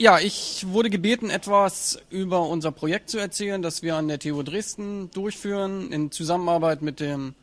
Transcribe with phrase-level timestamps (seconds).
[0.00, 4.44] Ja, ich wurde gebeten, etwas über unser Projekt zu erzählen, das wir an der TU
[4.44, 7.34] Dresden durchführen, in Zusammenarbeit mit dem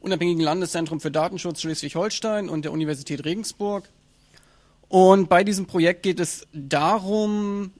[0.00, 3.88] Unabhängigen Landeszentrum für Datenschutz Schleswig-Holstein und der Universität Regensburg.
[4.88, 7.70] Und bei diesem Projekt geht es darum,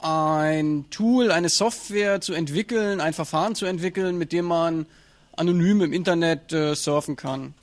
[0.00, 4.86] ein Tool, eine Software zu entwickeln, ein Verfahren zu entwickeln, mit dem man
[5.36, 7.54] anonym im Internet äh, surfen kann.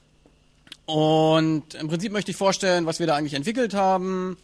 [0.86, 4.38] Und im Prinzip möchte ich vorstellen, was wir da eigentlich entwickelt haben,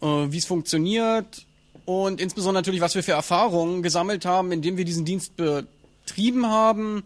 [0.00, 1.46] äh, wie es funktioniert
[1.84, 7.02] und insbesondere natürlich, was wir für Erfahrungen gesammelt haben, indem wir diesen Dienst betrieben haben.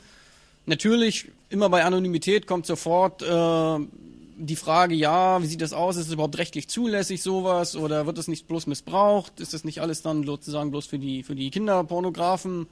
[0.66, 3.86] Natürlich, immer bei Anonymität kommt sofort äh,
[4.36, 5.96] die Frage, ja, wie sieht das aus?
[5.96, 7.76] Ist es überhaupt rechtlich zulässig, sowas?
[7.76, 9.40] Oder wird es nicht bloß missbraucht?
[9.40, 12.66] Ist das nicht alles dann sozusagen bloß für die, für die Kinderpornografen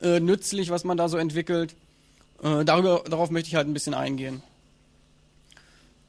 [0.00, 1.74] äh, nützlich, was man da so entwickelt?
[2.42, 4.42] Äh, darüber, darauf möchte ich halt ein bisschen eingehen.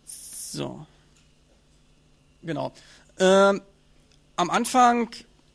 [0.06, 0.86] So.
[2.44, 2.72] Genau.
[3.20, 3.62] Ähm,
[4.36, 5.10] am Anfang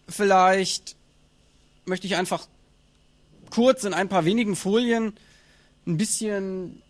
[0.09, 0.97] vielleicht
[1.85, 2.47] möchte ich einfach
[3.51, 5.15] kurz in ein paar wenigen Folien
[5.87, 6.83] ein bisschen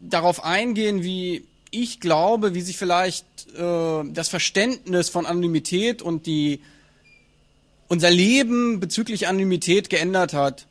[0.00, 6.60] darauf eingehen, wie ich glaube, wie sich vielleicht äh, das Verständnis von Anonymität und die
[7.88, 10.66] unser Leben bezüglich Anonymität geändert hat.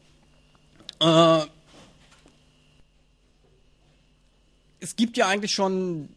[1.00, 1.45] Äh,
[4.80, 6.09] es gibt ja eigentlich schon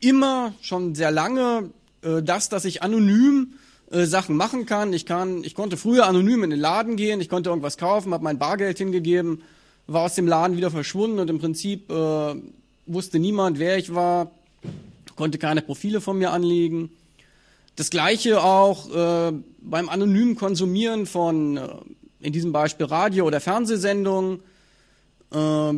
[0.00, 1.70] immer, schon sehr lange,
[2.04, 3.54] äh, das, dass ich anonym
[3.90, 4.92] äh, Sachen machen kann.
[4.92, 8.24] Ich kann, ich konnte früher anonym in den Laden gehen, ich konnte irgendwas kaufen, habe
[8.24, 9.42] mein Bargeld hingegeben,
[9.86, 12.34] war aus dem Laden wieder verschwunden und im Prinzip äh,
[12.86, 14.30] wusste niemand, wer ich war,
[15.16, 16.90] konnte keine Profile von mir anlegen.
[17.76, 21.68] Das gleiche auch äh, beim anonymen Konsumieren von, äh,
[22.20, 24.40] in diesem Beispiel Radio- oder Fernsehsendungen.
[25.32, 25.72] Äh,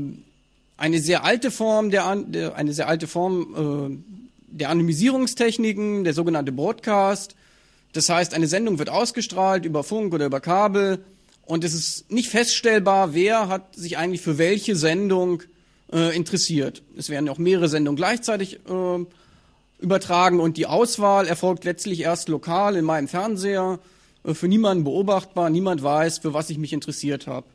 [0.78, 4.02] eine sehr alte Form der, der eine sehr alte Form
[4.48, 7.34] der Anonymisierungstechniken, der sogenannte Broadcast.
[7.92, 11.04] Das heißt, eine Sendung wird ausgestrahlt über Funk oder über Kabel
[11.46, 15.42] und es ist nicht feststellbar, wer hat sich eigentlich für welche Sendung
[15.92, 16.82] äh, interessiert.
[16.96, 19.04] Es werden auch mehrere Sendungen gleichzeitig äh,
[19.78, 23.78] übertragen und die Auswahl erfolgt letztlich erst lokal in meinem Fernseher,
[24.24, 27.46] äh, für niemanden beobachtbar, niemand weiß, für was ich mich interessiert habe.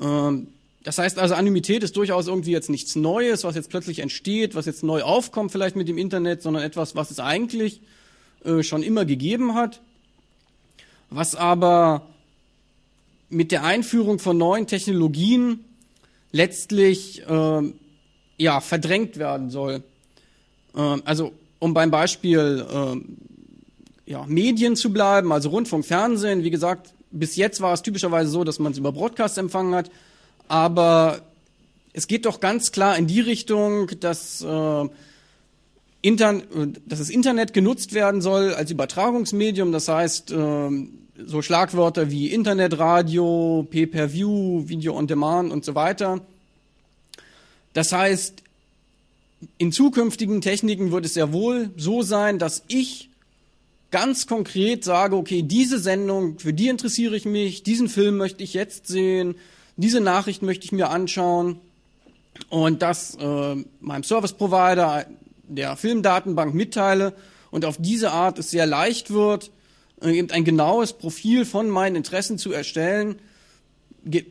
[0.00, 0.48] Ähm,
[0.86, 4.66] das heißt also, Anonymität ist durchaus irgendwie jetzt nichts Neues, was jetzt plötzlich entsteht, was
[4.66, 7.80] jetzt neu aufkommt vielleicht mit dem Internet, sondern etwas, was es eigentlich
[8.44, 9.80] äh, schon immer gegeben hat,
[11.10, 12.06] was aber
[13.28, 15.64] mit der Einführung von neuen Technologien
[16.30, 17.62] letztlich äh,
[18.36, 19.82] ja verdrängt werden soll.
[20.76, 26.94] Äh, also um beim Beispiel äh, ja, Medien zu bleiben, also Rundfunk, Fernsehen, wie gesagt,
[27.10, 29.90] bis jetzt war es typischerweise so, dass man es über Broadcast empfangen hat
[30.48, 31.20] aber
[31.92, 34.88] es geht doch ganz klar in die Richtung, dass, äh,
[36.02, 36.42] Intern
[36.86, 39.72] dass das Internet genutzt werden soll als Übertragungsmedium.
[39.72, 40.70] Das heißt, äh,
[41.24, 46.20] so Schlagwörter wie Internetradio, Pay-per-View, Video on Demand und so weiter.
[47.72, 48.42] Das heißt,
[49.58, 53.10] in zukünftigen Techniken wird es sehr wohl so sein, dass ich
[53.90, 58.54] ganz konkret sage, okay, diese Sendung, für die interessiere ich mich, diesen Film möchte ich
[58.54, 59.36] jetzt sehen,
[59.76, 61.60] diese Nachricht möchte ich mir anschauen
[62.48, 65.06] und das äh, meinem Service Provider
[65.48, 67.14] der Filmdatenbank mitteile
[67.50, 69.50] und auf diese Art es sehr leicht wird,
[70.02, 73.16] äh, eben ein genaues Profil von meinen Interessen zu erstellen,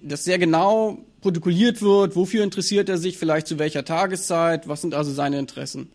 [0.04, 4.94] das sehr genau protokolliert wird, wofür interessiert er sich, vielleicht zu welcher Tageszeit, was sind
[4.94, 5.90] also seine Interessen.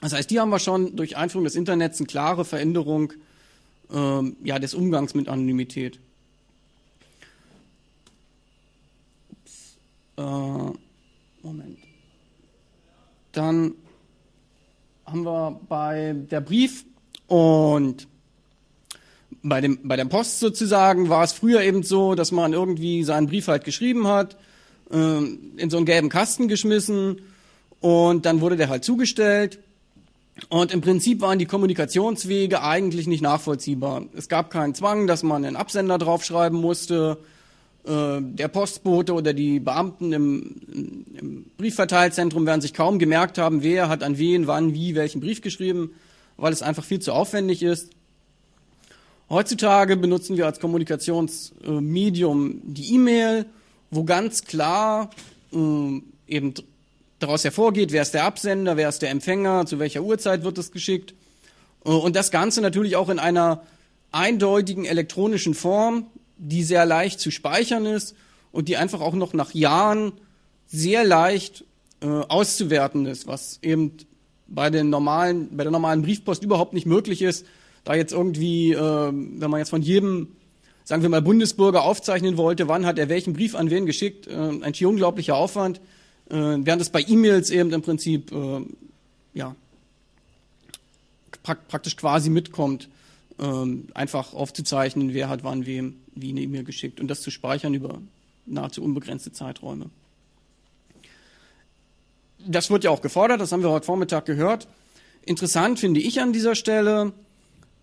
[0.00, 3.12] Das heißt, die haben wir schon durch Einführung des Internets eine klare Veränderung
[3.92, 5.98] ähm, ja, des Umgangs mit Anonymität.
[10.22, 10.72] Äh,
[11.42, 11.78] Moment.
[13.32, 13.74] Dann
[15.04, 16.84] haben wir bei der Brief
[17.26, 18.06] und
[19.42, 23.26] bei, dem, bei der Post sozusagen war es früher eben so, dass man irgendwie seinen
[23.26, 24.36] Brief halt geschrieben hat,
[24.90, 24.96] äh,
[25.56, 27.22] in so einen gelben Kasten geschmissen
[27.80, 29.58] und dann wurde der halt zugestellt.
[30.48, 34.06] Und im Prinzip waren die Kommunikationswege eigentlich nicht nachvollziehbar.
[34.16, 37.18] Es gab keinen Zwang, dass man einen Absender draufschreiben musste.
[37.84, 43.88] Äh, der Postbote oder die Beamten im, im Briefverteilzentrum werden sich kaum gemerkt haben, wer
[43.88, 45.90] hat an wen, wann, wie, welchen Brief geschrieben,
[46.36, 47.90] weil es einfach viel zu aufwendig ist.
[49.28, 53.46] Heutzutage benutzen wir als Kommunikationsmedium die E-Mail,
[53.90, 55.10] wo ganz klar
[55.52, 56.54] äh, eben
[57.18, 60.70] daraus hervorgeht, wer ist der Absender, wer ist der Empfänger, zu welcher Uhrzeit wird es
[60.70, 61.14] geschickt.
[61.84, 63.62] Äh, und das Ganze natürlich auch in einer
[64.12, 66.06] eindeutigen elektronischen Form,
[66.42, 68.14] die sehr leicht zu speichern ist
[68.50, 70.12] und die einfach auch noch nach Jahren
[70.66, 71.64] sehr leicht
[72.00, 73.96] äh, auszuwerten ist, was eben
[74.48, 77.46] bei den normalen, bei der normalen Briefpost überhaupt nicht möglich ist,
[77.84, 80.28] da jetzt irgendwie, äh, wenn man jetzt von jedem,
[80.84, 84.32] sagen wir mal, Bundesbürger aufzeichnen wollte, wann hat er welchen Brief an wen geschickt, äh,
[84.34, 85.80] ein unglaublicher Aufwand,
[86.28, 88.60] äh, während es bei E-Mails eben im Prinzip, äh,
[89.34, 89.54] ja,
[91.44, 92.88] prak praktisch quasi mitkommt,
[93.38, 93.44] äh,
[93.94, 98.00] einfach aufzuzeichnen, wer hat wann wem wie eine E-Mail geschickt und das zu speichern über
[98.46, 99.86] nahezu unbegrenzte Zeiträume.
[102.46, 104.66] Das wird ja auch gefordert, das haben wir heute Vormittag gehört.
[105.24, 107.12] Interessant finde ich an dieser Stelle,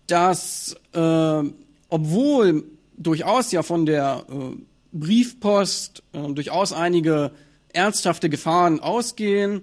[0.06, 1.42] dass äh,
[1.88, 2.64] obwohl
[2.96, 4.56] durchaus ja von der äh,
[4.92, 7.32] Briefpost äh, durchaus einige
[7.72, 9.62] ernsthafte Gefahren ausgehen,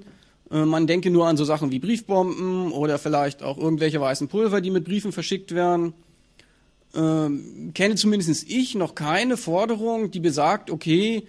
[0.51, 4.61] äh, man denke nur an so Sachen wie Briefbomben oder vielleicht auch irgendwelche weißen Pulver,
[4.61, 5.93] die mit Briefen verschickt werden,
[6.97, 11.27] äh, kenne zumindest ich noch keine Forderung, die besagt, okay,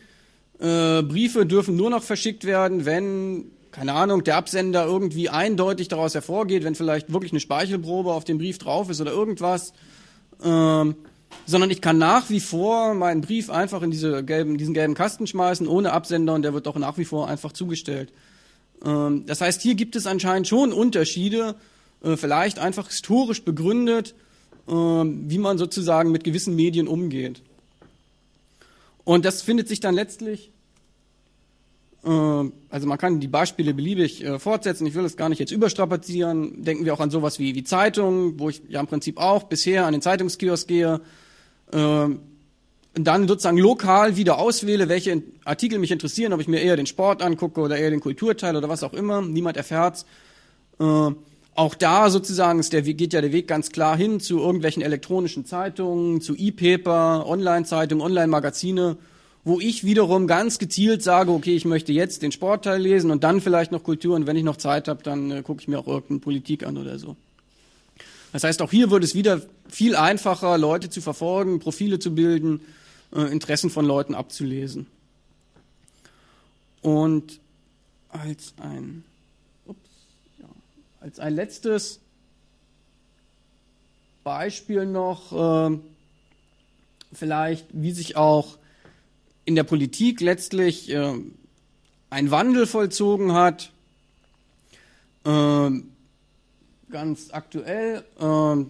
[0.58, 6.14] äh, Briefe dürfen nur noch verschickt werden, wenn keine Ahnung, der Absender irgendwie eindeutig daraus
[6.14, 9.72] hervorgeht, wenn vielleicht wirklich eine Speichelprobe auf dem Brief drauf ist oder irgendwas,
[10.42, 10.96] ähm,
[11.46, 15.26] sondern ich kann nach wie vor meinen Brief einfach in diese gelben, diesen gelben Kasten
[15.26, 18.12] schmeißen, ohne Absender und der wird auch nach wie vor einfach zugestellt.
[18.84, 21.54] Ähm, das heißt, hier gibt es anscheinend schon Unterschiede,
[22.02, 24.14] äh, vielleicht einfach historisch begründet,
[24.68, 27.40] wie man sozusagen mit gewissen Medien umgeht.
[29.04, 30.50] Und das findet sich dann letztlich
[32.04, 34.86] äh, also man kann die Beispiele beliebig äh, fortsetzen.
[34.86, 36.64] Ich will das gar nicht jetzt überstrapazieren.
[36.64, 39.86] Denken wir auch an sowas wie, wie Zeitungen, wo ich ja im Prinzip auch bisher
[39.86, 41.00] an den Zeitungskiosk gehe,
[41.72, 42.08] äh,
[42.96, 46.86] und dann sozusagen lokal wieder auswähle, welche Artikel mich interessieren, ob ich mir eher den
[46.86, 49.22] Sport angucke oder eher den Kulturteil oder was auch immer.
[49.22, 50.04] Niemand erfährt's.
[51.58, 55.44] Auch da sozusagen ist der, geht ja der Weg ganz klar hin zu irgendwelchen elektronischen
[55.44, 58.96] Zeitungen, zu E-Paper, Online-Zeitungen, Online-Magazine
[59.48, 63.40] wo ich wiederum ganz gezielt sage, okay, ich möchte jetzt den Sportteil lesen und dann
[63.40, 65.86] vielleicht noch Kultur und wenn ich noch Zeit habe, dann äh, gucke ich mir auch
[65.86, 67.16] irgendeine Politik an oder so.
[68.32, 72.60] Das heißt, auch hier wird es wieder viel einfacher, Leute zu verfolgen, Profile zu bilden,
[73.14, 74.86] äh, Interessen von Leuten abzulesen.
[76.82, 77.40] Und
[78.10, 79.04] als ein,
[81.00, 82.00] als ein letztes
[84.24, 85.78] Beispiel noch, äh,
[87.12, 88.58] vielleicht, wie sich auch
[89.44, 91.14] in der Politik letztlich äh,
[92.10, 93.72] ein Wandel vollzogen hat.
[95.24, 95.70] Äh,
[96.90, 98.60] ganz aktuell äh,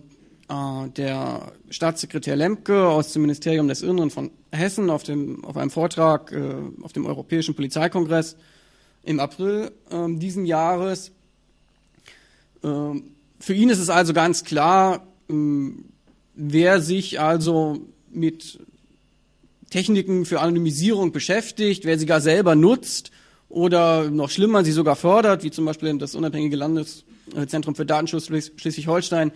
[0.52, 5.70] äh, der Staatssekretär Lemke aus dem Ministerium des Inneren von Hessen auf, dem, auf einem
[5.70, 8.36] Vortrag äh, auf dem Europäischen Polizeikongress
[9.02, 11.12] im April diesen Jahres.
[12.62, 13.00] Äh,
[13.40, 15.34] für ihn ist es also ganz klar, äh,
[16.34, 18.58] wer sich also mit
[19.70, 23.10] Techniken für Anonymisierung beschäftigt, wer sie gar selber nutzt
[23.48, 29.32] oder noch schlimmer, sie sogar fördert, wie zum Beispiel das unabhängige Landeszentrum für Datenschutz Schleswig-Holstein,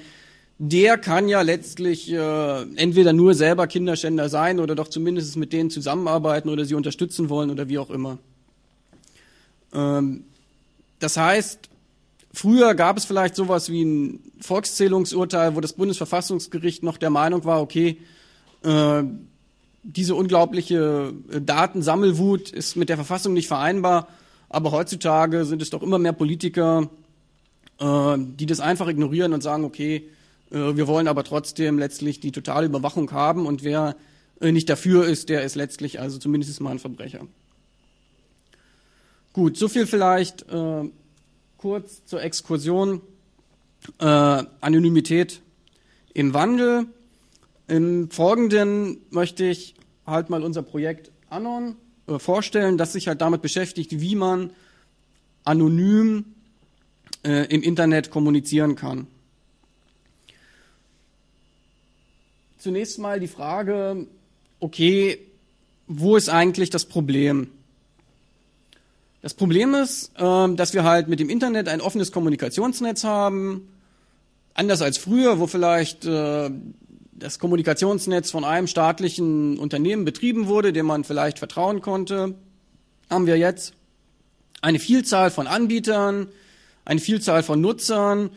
[0.58, 5.70] der kann ja letztlich äh, entweder nur selber Kinderschänder sein oder doch zumindest mit denen
[5.70, 8.19] zusammenarbeiten oder sie unterstützen wollen oder wie auch immer.
[9.74, 10.24] Ähm,
[11.00, 11.69] das heißt,
[12.32, 17.61] früher gab es vielleicht sowas wie ein Volkszählungsurteil, wo das Bundesverfassungsgericht noch der Meinung war,
[17.61, 17.99] okay,
[18.62, 19.02] äh,
[19.82, 24.08] diese unglaubliche äh, Datensammelwut ist mit der Verfassung nicht vereinbar.
[24.49, 26.88] Aber heutzutage sind es doch immer mehr Politiker,
[27.81, 30.08] äh, die das einfach ignorieren und sagen, okay,
[30.50, 33.96] äh, wir wollen aber trotzdem letztlich die totale Überwachung haben und wer
[34.41, 37.27] äh, nicht dafür ist, der ist letztlich also zumindest mal ein Verbrecher.
[39.32, 40.91] Gut, so viel vielleicht äh,
[41.62, 43.00] kurz zur Exkursion.
[44.00, 45.40] Äh, Anonymität
[46.12, 46.86] im Wandel.
[47.69, 51.76] Im Folgenden möchte ich halt mal unser Projekt Anon
[52.08, 54.50] äh, vorstellen, das sich halt damit beschäftigt, wie man
[55.44, 56.24] anonym
[57.24, 59.06] äh, im Internet kommunizieren kann.
[62.58, 64.08] Zunächst mal die Frage,
[64.58, 65.19] okay,
[65.86, 67.48] wo ist eigentlich das Problem?
[69.22, 73.69] Das Problem ist, äh, dass wir halt mit dem Internet ein offenes Kommunikationsnetz haben,
[74.52, 76.50] anders als früher, wo vielleicht äh,
[77.12, 82.34] das Kommunikationsnetz von einem staatlichen Unternehmen betrieben wurde, dem man vielleicht vertrauen konnte,
[83.08, 83.74] haben wir jetzt
[84.60, 86.26] eine Vielzahl von Anbietern,
[86.84, 88.31] eine Vielzahl von Nutzern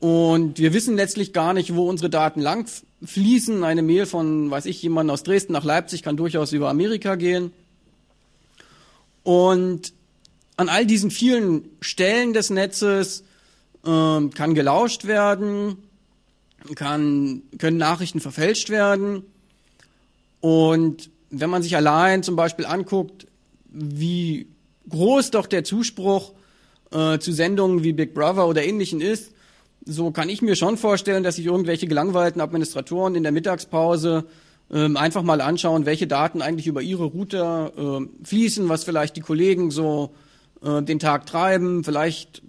[0.00, 2.68] und wir wissen letztlich gar nicht, wo unsere Daten lang
[3.02, 3.62] fließen.
[3.62, 7.52] Eine Mail von, weiß ich, jemand aus Dresden nach Leipzig kann durchaus über Amerika gehen.
[9.22, 9.93] Und
[10.56, 13.24] an all diesen vielen Stellen des Netzes
[13.84, 15.76] äh, kann gelauscht werden,
[16.74, 19.24] kann, können Nachrichten verfälscht werden.
[20.40, 23.26] Und wenn man sich allein zum Beispiel anguckt,
[23.66, 24.46] wie
[24.88, 26.32] groß doch der Zuspruch
[26.92, 29.32] äh, zu Sendungen wie Big Brother oder ähnlichen ist,
[29.86, 34.24] so kann ich mir schon vorstellen, dass sich irgendwelche gelangweilten Administratoren in der Mittagspause
[34.72, 39.20] ähm, einfach mal anschauen, welche Daten eigentlich über ihre Router äh, fließen, was vielleicht die
[39.20, 40.14] Kollegen so
[40.64, 41.84] äh, den Tag treiben.
[41.84, 42.42] Vielleicht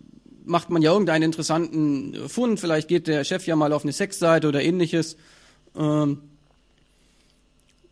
[0.46, 3.92] macht man ja irgendeinen interessanten äh, Fund, vielleicht geht der Chef ja mal auf eine
[3.92, 5.18] Sexseite oder ähnliches.
[5.76, 6.22] Ähm,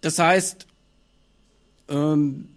[0.01, 0.65] das heißt,
[1.89, 2.47] ähm,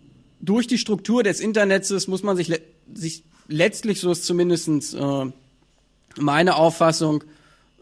[0.41, 2.53] durch die Struktur des Internets muss man sich,
[2.95, 5.27] sich letztlich, so ist zumindestens äh,
[6.19, 7.25] meine Auffassung,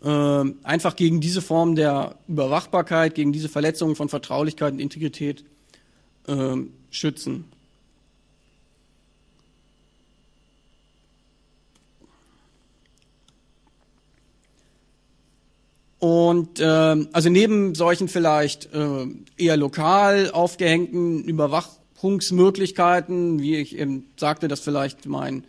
[0.03, 5.47] einfach gegen diese Form der Überwachbarkeit, gegen diese Verletzungen von Vertraulichkeit und Integrität
[6.91, 7.45] schützen.
[16.05, 19.07] Und äh, also neben solchen vielleicht äh,
[19.39, 25.45] eher lokal aufgehängten Überwachungsmöglichkeiten, wie ich eben sagte, dass vielleicht mein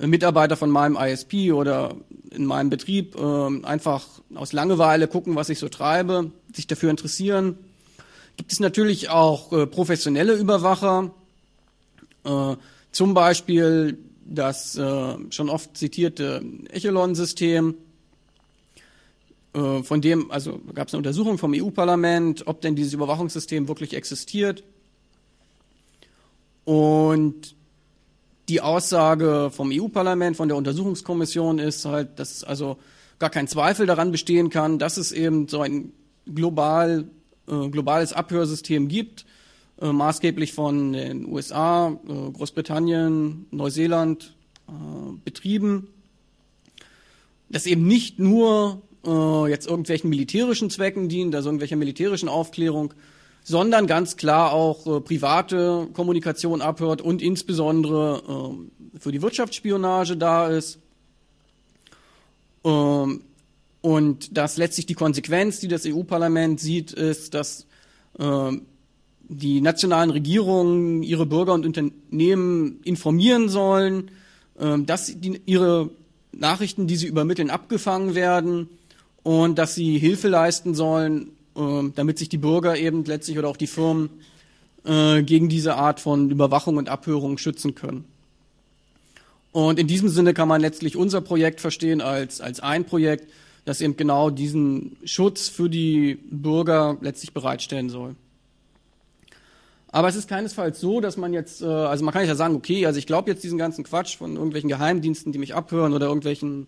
[0.00, 1.94] äh, Mitarbeiter von meinem ISP oder
[2.30, 7.58] in meinem Betrieb äh, einfach aus Langeweile gucken, was ich so treibe, sich dafür interessieren.
[8.38, 11.10] Gibt es natürlich auch äh, professionelle Überwacher,
[12.24, 12.56] äh,
[12.92, 17.74] zum Beispiel das äh, schon oft zitierte Echelon-System,
[19.54, 24.64] von dem, also gab es eine Untersuchung vom EU-Parlament, ob denn dieses Überwachungssystem wirklich existiert.
[26.64, 27.54] Und
[28.48, 32.78] die Aussage vom EU-Parlament, von der Untersuchungskommission ist halt, dass also
[33.18, 35.92] gar kein Zweifel daran bestehen kann, dass es eben so ein
[36.26, 37.08] global,
[37.48, 39.24] äh, globales Abhörsystem gibt,
[39.80, 44.34] äh, maßgeblich von den USA, äh, Großbritannien, Neuseeland
[44.68, 44.72] äh,
[45.24, 45.88] betrieben,
[47.48, 52.94] das eben nicht nur äh, jetzt irgendwelchen militärischen Zwecken dient, also irgendwelcher militärischen Aufklärung,
[53.44, 60.48] sondern ganz klar auch äh, private Kommunikation abhört und insbesondere äh, für die Wirtschaftsspionage da
[60.48, 60.78] ist.
[62.64, 63.22] Ähm,
[63.80, 67.66] und dass letztlich die Konsequenz, die das EU-Parlament sieht, ist, dass
[68.18, 68.52] äh,
[69.28, 74.12] die nationalen Regierungen ihre Bürger und Unternehmen informieren sollen,
[74.58, 75.90] äh, dass die, ihre
[76.30, 78.68] Nachrichten, die sie übermitteln, abgefangen werden
[79.22, 83.56] und dass sie Hilfe leisten sollen, äh, damit sich die Bürger eben letztlich oder auch
[83.56, 84.10] die Firmen
[84.84, 88.04] äh, gegen diese Art von Überwachung und Abhörung schützen können.
[89.52, 93.30] Und in diesem Sinne kann man letztlich unser Projekt verstehen als, als ein Projekt,
[93.64, 98.16] das eben genau diesen Schutz für die Bürger letztlich bereitstellen soll.
[99.94, 102.86] Aber es ist keinesfalls so, dass man jetzt, äh, also man kann ja sagen, okay,
[102.86, 106.66] also ich glaube jetzt diesen ganzen Quatsch von irgendwelchen Geheimdiensten, die mich abhören oder irgendwelchen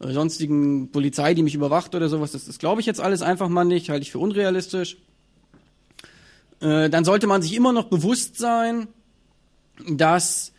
[0.00, 2.32] sonstigen Polizei, die mich überwacht oder sowas.
[2.32, 4.96] Das, das glaube ich jetzt alles einfach mal nicht, halte ich für unrealistisch.
[6.60, 8.88] Äh, dann sollte man sich immer noch bewusst sein,
[9.88, 10.52] dass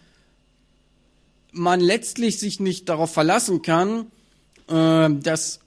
[1.51, 4.07] man letztlich sich nicht darauf verlassen kann,
[4.67, 5.59] äh, dass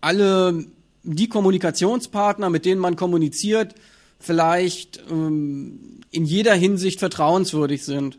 [0.00, 0.66] alle
[1.02, 3.74] die Kommunikationspartner, mit denen man kommuniziert,
[4.18, 8.18] vielleicht ähm, in jeder Hinsicht vertrauenswürdig sind.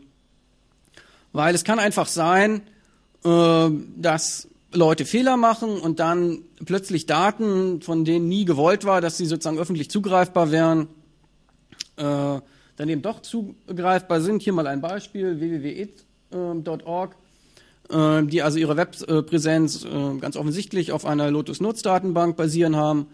[1.32, 2.62] Weil es kann einfach sein,
[3.24, 9.16] äh, dass Leute Fehler machen und dann plötzlich Daten, von denen nie gewollt war, dass
[9.16, 10.88] sie sozusagen öffentlich zugreifbar wären,
[11.96, 12.40] äh,
[12.76, 14.42] dann eben doch zugreifbar sind.
[14.42, 17.16] Hier mal ein Beispiel, www.it.org,
[17.90, 23.06] äh, die also ihre Webpräsenz äh, ganz offensichtlich auf einer Lotus-Nutz-Datenbank basieren haben.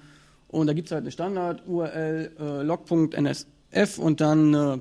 [0.48, 4.78] Und da gibt es halt eine Standard-URL, äh, log.nsf und dann äh,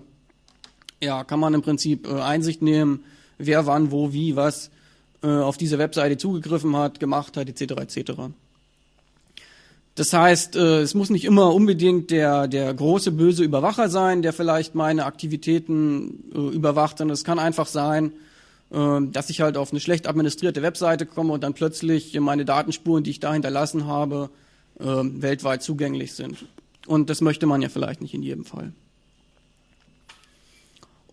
[1.01, 3.03] ja, kann man im Prinzip äh, Einsicht nehmen,
[3.37, 4.71] wer wann, wo, wie, was
[5.21, 7.73] auf diese Webseite zugegriffen hat, gemacht hat, etc.
[7.81, 8.11] etc.
[9.99, 14.31] Das heißt, äh, es muss nicht immer unbedingt der, der große böse Überwacher sein, der
[14.31, 18.13] vielleicht meine Aktivitäten äh, überwacht, sondern es kann einfach sein,
[18.71, 23.03] äh, dass ich halt auf eine schlecht administrierte Webseite komme und dann plötzlich meine Datenspuren,
[23.03, 24.29] die ich da hinterlassen habe,
[24.79, 26.45] äh, weltweit zugänglich sind.
[26.87, 28.71] Und das möchte man ja vielleicht nicht in jedem Fall.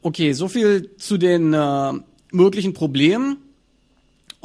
[0.00, 1.92] Okay, so viel zu den äh,
[2.30, 3.38] möglichen Problemen.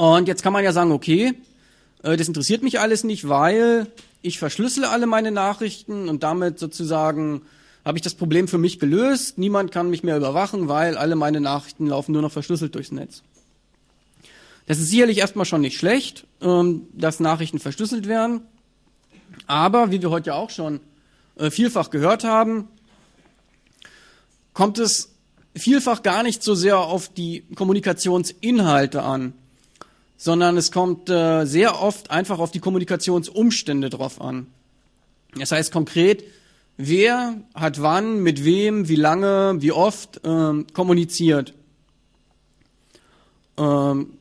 [0.01, 1.35] Und jetzt kann man ja sagen, okay,
[2.01, 3.85] äh, das interessiert mich alles nicht, weil
[4.23, 7.43] ich verschlüssele alle meine Nachrichten und damit sozusagen
[7.85, 9.37] habe ich das Problem für mich gelöst.
[9.37, 13.21] Niemand kann mich mehr überwachen, weil alle meine Nachrichten laufen nur noch verschlüsselt durchs Netz.
[14.65, 18.41] Das ist sicherlich erstmal schon nicht schlecht, ähm, dass Nachrichten verschlüsselt werden.
[19.45, 20.79] Aber, wie wir heute ja auch schon
[21.35, 22.69] äh, vielfach gehört haben,
[24.55, 25.11] kommt es
[25.55, 29.33] vielfach gar nicht so sehr auf die Kommunikationsinhalte an,
[30.21, 34.45] sondern es kommt äh, sehr oft einfach auf die Kommunikationsumstände drauf an.
[35.33, 36.23] Das heißt konkret,
[36.77, 41.55] wer hat wann, mit wem, wie lange, wie oft ähm, kommuniziert.
[43.57, 44.13] Ähm,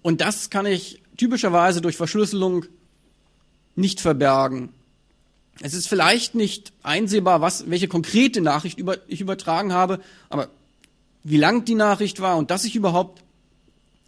[0.00, 2.64] Und das kann ich typischerweise durch Verschlüsselung
[3.76, 4.70] nicht verbergen.
[5.60, 10.48] Es ist vielleicht nicht einsehbar, was, welche konkrete Nachricht über, ich übertragen habe, aber
[11.24, 13.22] wie lang die Nachricht war und dass ich überhaupt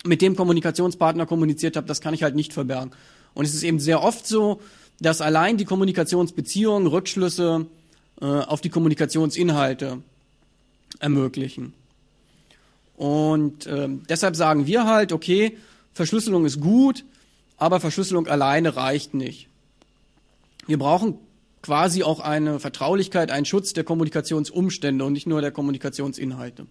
[0.05, 2.93] mit dem Kommunikationspartner kommuniziert habe, das kann ich halt nicht verbergen.
[3.33, 4.61] Und es ist eben sehr oft so,
[5.01, 7.67] dass allein die Kommunikationsbeziehungen Rückschlüsse
[8.21, 9.99] äh, auf die Kommunikationsinhalte
[11.01, 11.73] ermöglichen.
[12.97, 15.57] Und äh, deshalb sagen wir halt, okay,
[15.95, 17.05] Verschlüsselung ist gut,
[17.57, 19.49] aber Verschlüsselung alleine reicht nicht.
[20.67, 21.19] Wir brauchen
[21.63, 26.67] quasi auch eine Vertraulichkeit, einen Schutz der Kommunikationsumstände und nicht nur der Kommunikationsinhalte.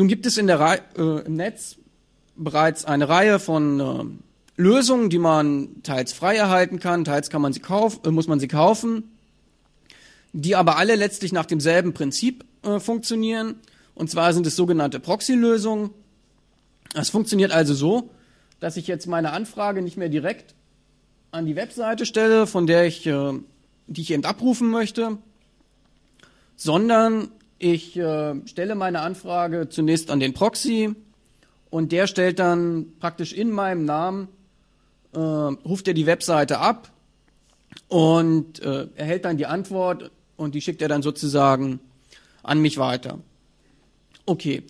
[0.00, 1.76] Nun gibt es in der Re äh, im Netz
[2.34, 7.52] bereits eine Reihe von äh, Lösungen, die man teils frei erhalten kann, teils kann man
[7.52, 9.10] sie kauf, äh, muss man sie kaufen,
[10.32, 13.56] die aber alle letztlich nach demselben Prinzip äh, funktionieren.
[13.94, 15.90] Und zwar sind es sogenannte Proxy-Lösungen.
[16.94, 18.08] Das funktioniert also so,
[18.58, 20.54] dass ich jetzt meine Anfrage nicht mehr direkt
[21.30, 23.34] an die Webseite stelle, von der ich, äh,
[23.86, 25.18] die ich eben abrufen möchte,
[26.56, 27.28] sondern
[27.60, 30.94] ich äh, stelle meine Anfrage zunächst an den Proxy
[31.68, 34.28] und der stellt dann praktisch in meinem Namen,
[35.12, 36.90] äh, ruft er die Webseite ab
[37.88, 41.80] und äh, erhält dann die Antwort und die schickt er dann sozusagen
[42.42, 43.18] an mich weiter.
[44.24, 44.62] Okay.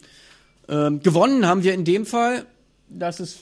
[0.69, 2.45] Ähm, gewonnen haben wir in dem Fall,
[2.89, 3.39] dass es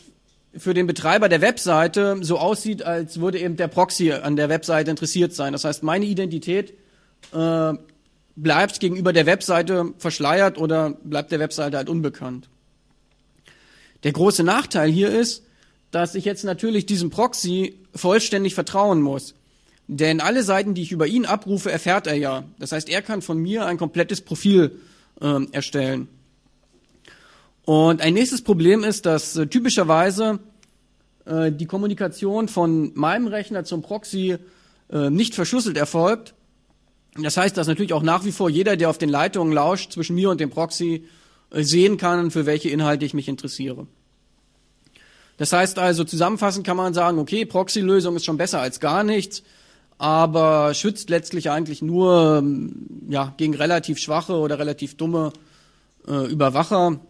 [0.57, 4.91] für den Betreiber der Webseite so aussieht, als würde eben der Proxy an der Webseite
[4.91, 5.55] interessiert sein.
[5.55, 6.75] Das heißt, meine Identität
[7.33, 7.73] äh,
[8.43, 12.49] bleibt gegenüber der Webseite verschleiert oder bleibt der Webseite halt unbekannt.
[14.05, 15.43] Der große Nachteil hier ist,
[15.91, 19.35] dass ich jetzt natürlich diesem Proxy vollständig vertrauen muss.
[19.89, 22.45] Denn alle Seiten, die ich über ihn abrufe, erfährt er ja.
[22.59, 24.79] Das heißt, er kann von mir ein komplettes Profil
[25.21, 26.09] äh, erstellen.
[27.65, 30.39] Und ein nächstes Problem ist, dass äh, typischerweise
[31.25, 34.37] äh, die Kommunikation von meinem Rechner zum Proxy
[34.91, 36.35] äh, nicht verschlüsselt erfolgt,
[37.25, 40.15] das heißt, dass natürlich auch nach wie vor jeder, der auf den Leitungen lauscht, zwischen
[40.15, 41.05] mir und dem Proxy
[41.51, 43.87] äh, sehen kann, für welche Inhalte ich mich interessiere.
[45.39, 49.43] Das heißt also, zusammenfassend kann man sagen, okay, Proxy-Lösung ist schon besser als gar nichts,
[49.97, 55.33] aber schützt letztlich eigentlich nur ähm, ja, gegen relativ schwache oder relativ dumme
[56.07, 57.01] äh, Überwacher,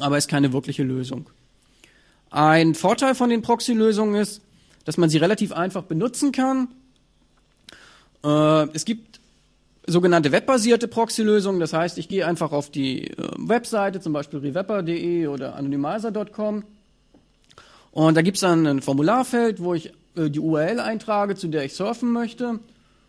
[0.00, 1.28] aber ist keine wirkliche Lösung.
[2.30, 4.40] Ein Vorteil von den Proxy-Lösungen ist,
[4.84, 6.68] dass man sie relativ einfach benutzen kann.
[8.24, 9.20] Äh, es gibt
[9.86, 11.60] sogenannte webbasierte Proxy-Lösungen.
[11.60, 16.64] Das heißt, ich gehe einfach auf die äh, Webseite, zum Beispiel rewepper.de oder anonymizer.com.
[17.90, 21.64] Und da gibt es dann ein Formularfeld, wo ich äh, die URL eintrage, zu der
[21.64, 22.60] ich surfen möchte.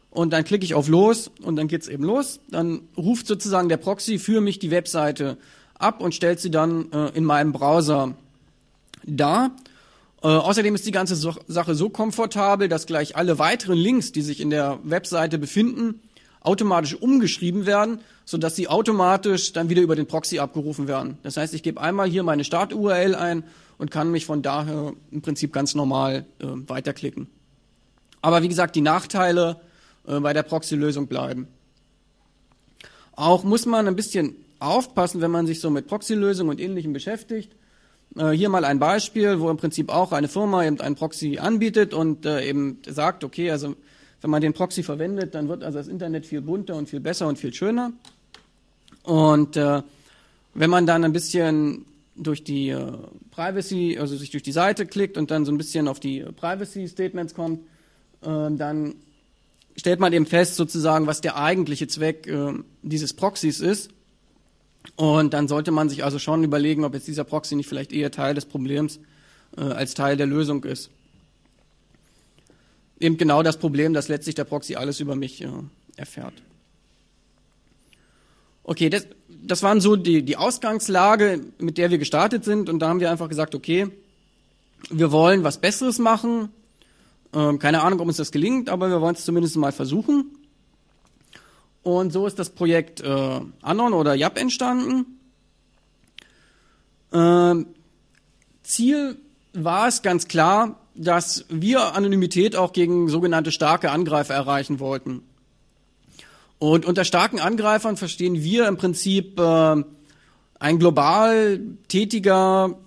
[0.10, 2.40] Und dann klicke ich auf Los und dann geht's eben los.
[2.50, 5.38] Dann ruft sozusagen der Proxy für mich die Webseite
[5.74, 8.14] ab und stellt sie dann äh, in meinem Browser
[9.04, 9.52] dar.
[10.22, 14.22] Äh, außerdem ist die ganze so Sache so komfortabel, dass gleich alle weiteren Links, die
[14.22, 16.02] sich in der Webseite befinden,
[16.44, 21.18] automatisch umgeschrieben werden, sodass sie automatisch dann wieder über den Proxy abgerufen werden.
[21.24, 23.44] Das heißt, ich gebe einmal hier meine Start-URL ein
[23.78, 27.28] und kann mich von daher im Prinzip ganz normal äh, weiterklicken.
[28.22, 29.60] Aber wie gesagt, die Nachteile
[30.08, 31.48] äh, bei der Proxy-Lösung bleiben.
[33.16, 37.54] Auch muss man ein bisschen aufpassen, wenn man sich so mit Proxy-Lösungen und Ähnlichem beschäftigt.
[38.18, 41.94] Äh, hier mal ein Beispiel, wo im Prinzip auch eine Firma eben einen Proxy anbietet
[41.94, 43.76] und äh, eben sagt, okay, also
[44.24, 47.28] wenn man den Proxy verwendet, dann wird also das Internet viel bunter und viel besser
[47.28, 47.92] und viel schöner.
[49.04, 49.82] Und äh,
[50.54, 52.94] wenn man dann ein bisschen durch die äh,
[53.32, 56.88] Privacy, also sich durch die Seite klickt und dann so ein bisschen auf die Privacy
[56.88, 57.60] Statements kommt,
[58.22, 58.96] äh, dann
[59.76, 63.92] stellt man eben fest sozusagen, was der eigentliche Zweck äh, dieses Proxys ist.
[64.96, 68.10] Und dann sollte man sich also schon überlegen, ob jetzt dieser Proxy nicht vielleicht eher
[68.10, 69.02] Teil des Problems
[69.58, 70.92] äh, als Teil der Lösung ist
[73.04, 75.50] eben genau das Problem, dass letztlich der Proxy alles über mich äh,
[75.98, 76.34] erfährt.
[78.64, 82.70] Okay, das, das waren so die, die Ausgangslage, mit der wir gestartet sind.
[82.70, 83.90] Und da haben wir einfach gesagt, okay,
[84.90, 86.50] wir wollen was Besseres machen.
[87.34, 90.38] Ähm, keine Ahnung, ob uns das gelingt, aber wir wollen es zumindest mal versuchen.
[91.84, 95.20] Und so ist das Projekt äh, Anon oder YAP entstanden.
[97.12, 97.68] Ähm,
[98.64, 99.18] Ziel
[99.52, 105.24] war es ganz klar, dass wir Anonymität auch gegen sogenannte starke Angreifer erreichen wollten.
[106.60, 109.84] Und unter starken Angreifern verstehen wir im Prinzip äh,
[110.60, 112.78] ein global tätiger,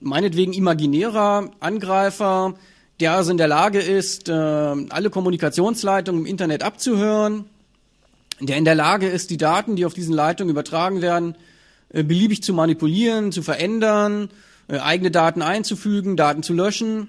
[0.00, 2.54] meinetwegen imaginärer Angreifer,
[3.00, 7.46] der also in der Lage ist, äh, alle Kommunikationsleitungen im Internet abzuhören,
[8.40, 11.36] der in der Lage ist, die Daten, die auf diesen Leitungen übertragen werden,
[11.88, 14.28] äh, beliebig zu manipulieren, zu verändern,
[14.68, 17.08] äh, eigene Daten einzufügen, Daten zu löschen,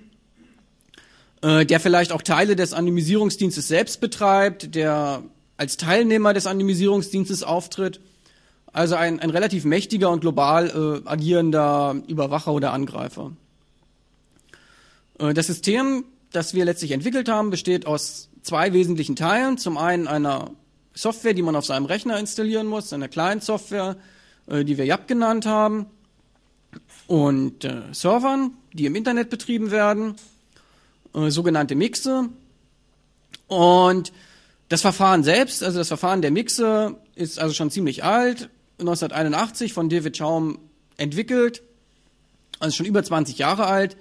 [1.44, 5.24] äh, der vielleicht auch Teile des Anonymisierungsdienstes selbst betreibt, der
[5.58, 8.00] als Teilnehmer des Anonymisierungsdienstes auftritt.
[8.72, 13.34] Also ein, ein relativ mächtiger und global äh, agierender Überwacher oder Angreifer.
[15.20, 19.58] Äh, das System, das wir letztlich entwickelt haben, besteht aus zwei wesentlichen Teilen.
[19.58, 20.52] Zum einen einer
[20.94, 23.98] Software, die man auf seinem Rechner installieren muss, eine Client-Software,
[24.48, 25.88] äh, die wir YAP genannt haben,
[27.08, 30.16] und äh, Servern, die im Internet betrieben werden,
[31.14, 32.30] äh, sogenannte Mixe.
[33.48, 34.12] Und
[34.70, 38.50] das Verfahren selbst, also das Verfahren der Mixe, ist also schon ziemlich alt,
[38.80, 40.60] 1981 von David Schaum
[40.98, 41.62] entwickelt,
[42.60, 43.98] also schon über 20 Jahre alt,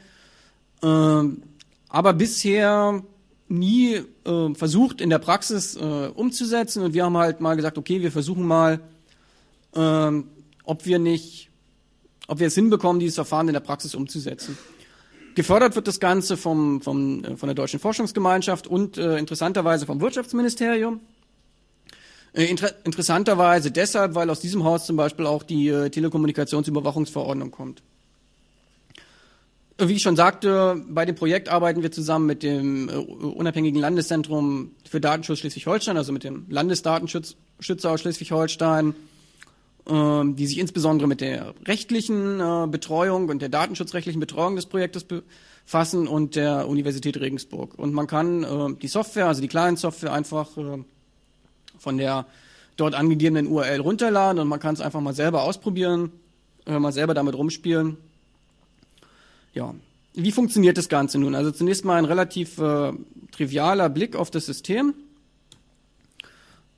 [0.83, 1.23] äh,
[1.89, 3.03] aber bisher
[3.49, 5.81] nie äh, versucht in der Praxis äh,
[6.15, 8.81] umzusetzen und wir haben halt mal gesagt, okay, wir versuchen mal,
[9.75, 10.11] äh,
[10.65, 11.51] ob wir nicht,
[12.29, 14.57] ob wir es hinbekommen, dieses Verfahren in der Praxis umzusetzen.
[15.35, 20.01] Gefördert wird das Ganze vom, vom, äh, von der Deutschen Forschungsgemeinschaft und äh, interessanterweise vom
[20.01, 21.01] Wirtschaftsministerium.
[22.35, 27.83] Äh, inter interessanterweise deshalb, weil aus diesem Haus zum Beispiel auch die äh, Telekommunikationsüberwachungsverordnung kommt.
[29.79, 34.73] Wie ich schon sagte, bei dem Projekt arbeiten wir zusammen mit dem äh, unabhängigen Landeszentrum
[34.89, 39.12] für Datenschutz Schleswig-Holstein, also mit dem Landesdatenschützer aus Schleswig-Holstein, äh,
[39.89, 46.07] die sich insbesondere mit der rechtlichen äh, Betreuung und der datenschutzrechtlichen Betreuung des Projektes befassen
[46.07, 47.79] und der Universität Regensburg.
[47.79, 50.85] Und man kann äh, die Software, also die Client-Software, einfach äh,
[51.79, 52.27] von der
[52.77, 56.11] dort angegebenen URL runterladen und man kann es einfach mal selber ausprobieren,
[56.65, 57.99] mal selber damit rumspielen
[59.53, 59.75] ja,
[60.15, 61.35] wie funktioniert das Ganze nun?
[61.35, 64.95] Also zunächst mal ein relativ trivialer Blick auf das System.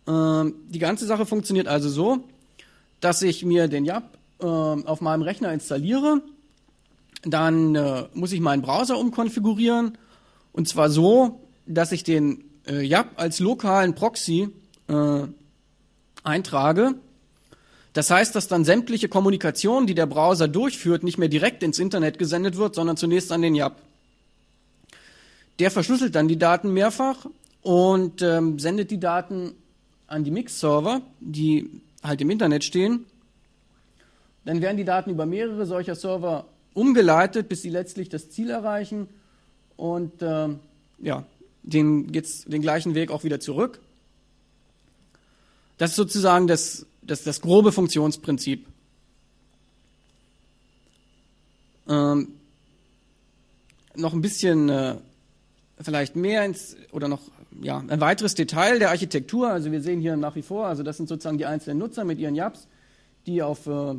[0.07, 2.25] Ähm, die ganze Sache funktioniert also so,
[3.05, 4.05] dass ich mir den YAP
[4.41, 6.23] äh, auf meinem Rechner installiere.
[7.23, 9.99] Dann äh, muss ich meinen Browser umkonfigurieren.
[10.53, 14.49] Und zwar so, dass ich den äh, YAP als lokalen Proxy
[14.89, 15.27] äh,
[16.23, 16.95] eintrage
[17.95, 22.19] das heißt, dass dann sämtliche Kommunikation, die der Browser durchführt, nicht mehr direkt ins Internet
[22.19, 23.77] gesendet wird, sondern zunächst an den YAP.
[25.61, 27.27] Der verschlüsselt dann die Daten mehrfach
[27.63, 29.53] und ähm, sendet die Daten
[30.09, 31.71] an die Mix-Server, die
[32.05, 33.07] halt im Internet stehen.
[34.45, 39.09] Dann werden die Daten über mehrere solcher Server umgeleitet, bis sie letztlich das Ziel erreichen
[39.77, 40.61] und ähm,
[40.99, 41.25] ja,
[41.63, 43.81] den geht's den gleichen Weg auch wieder zurück.
[45.79, 48.67] Das ist sozusagen das das, das grobe Funktionsprinzip.
[51.89, 52.29] Ähm,
[53.95, 54.97] noch ein bisschen äh,
[55.81, 57.21] vielleicht mehr ins, oder noch
[57.61, 59.49] ja, ein weiteres Detail der Architektur.
[59.49, 62.19] Also wir sehen hier nach wie vor, also das sind sozusagen die einzelnen Nutzer mit
[62.19, 62.69] ihren Jabs,
[63.27, 63.95] die auf äh,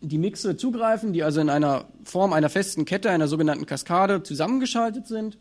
[0.00, 5.06] die Mixe zugreifen, die also in einer Form einer festen Kette, einer sogenannten Kaskade zusammengeschaltet
[5.06, 5.38] sind.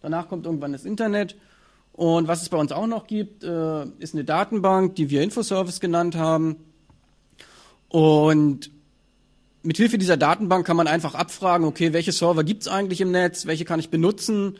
[0.00, 1.36] Danach kommt irgendwann das Internet
[1.92, 5.78] und was es bei uns auch noch gibt, äh, ist eine Datenbank, die wir Infoservice
[5.78, 6.56] genannt haben.
[7.88, 8.70] Und
[9.62, 13.10] mit Hilfe dieser Datenbank kann man einfach abfragen, okay, welche Server gibt es eigentlich im
[13.10, 14.58] Netz, welche kann ich benutzen.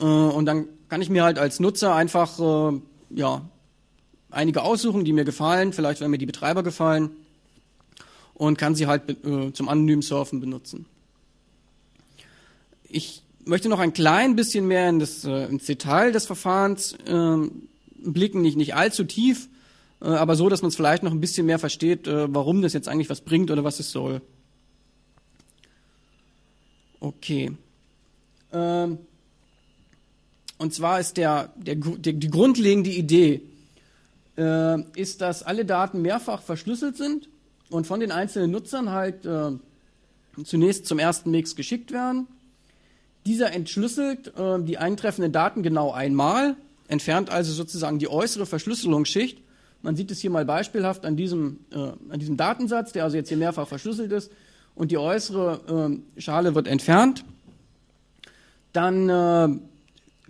[0.00, 3.42] Äh, und dann kann ich mir halt als Nutzer einfach äh, ja,
[4.30, 7.10] einige aussuchen, die mir gefallen, vielleicht werden mir die Betreiber gefallen
[8.34, 10.86] und kann sie halt äh, zum anonymen Surfen benutzen.
[12.88, 17.36] Ich möchte noch ein klein bisschen mehr in das, ins Detail des Verfahrens äh,
[18.02, 19.48] blicken, nicht, nicht allzu tief,
[20.00, 23.10] aber so, dass man es vielleicht noch ein bisschen mehr versteht, warum das jetzt eigentlich
[23.10, 24.22] was bringt oder was es soll.
[27.00, 27.52] Okay.
[28.50, 28.98] Ähm,
[30.60, 33.42] und zwar ist der, der, der, die grundlegende Idee,
[34.36, 37.28] äh, ist, dass alle Daten mehrfach verschlüsselt sind
[37.68, 39.50] und von den einzelnen Nutzern halt äh,
[40.44, 42.28] zunächst zum ersten Mix geschickt werden
[43.26, 46.56] dieser entschlüsselt äh, die eintreffenden Daten genau einmal,
[46.88, 49.38] entfernt also sozusagen die äußere Verschlüsselungsschicht.
[49.82, 53.28] Man sieht es hier mal beispielhaft an diesem, äh, an diesem Datensatz, der also jetzt
[53.28, 54.30] hier mehrfach verschlüsselt ist,
[54.74, 57.24] und die äußere äh, Schale wird entfernt.
[58.72, 59.48] Dann äh,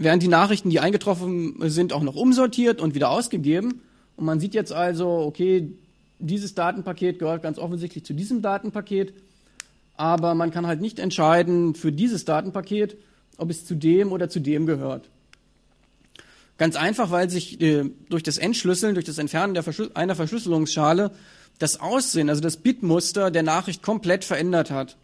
[0.02, 3.82] werden die Nachrichten, die eingetroffen sind, auch noch umsortiert und wieder ausgegeben.
[4.16, 5.72] Und man sieht jetzt also, okay,
[6.18, 9.14] dieses Datenpaket gehört ganz offensichtlich zu diesem Datenpaket
[10.00, 12.96] aber man kann halt nicht entscheiden für dieses Datenpaket,
[13.36, 15.10] ob es zu dem oder zu dem gehört.
[16.56, 21.10] Ganz einfach, weil sich äh, durch das Entschlüsseln, durch das Entfernen Verschlüs einer Verschlüsselungsschale
[21.58, 24.96] das Aussehen, also das Bitmuster der Nachricht komplett verändert hat.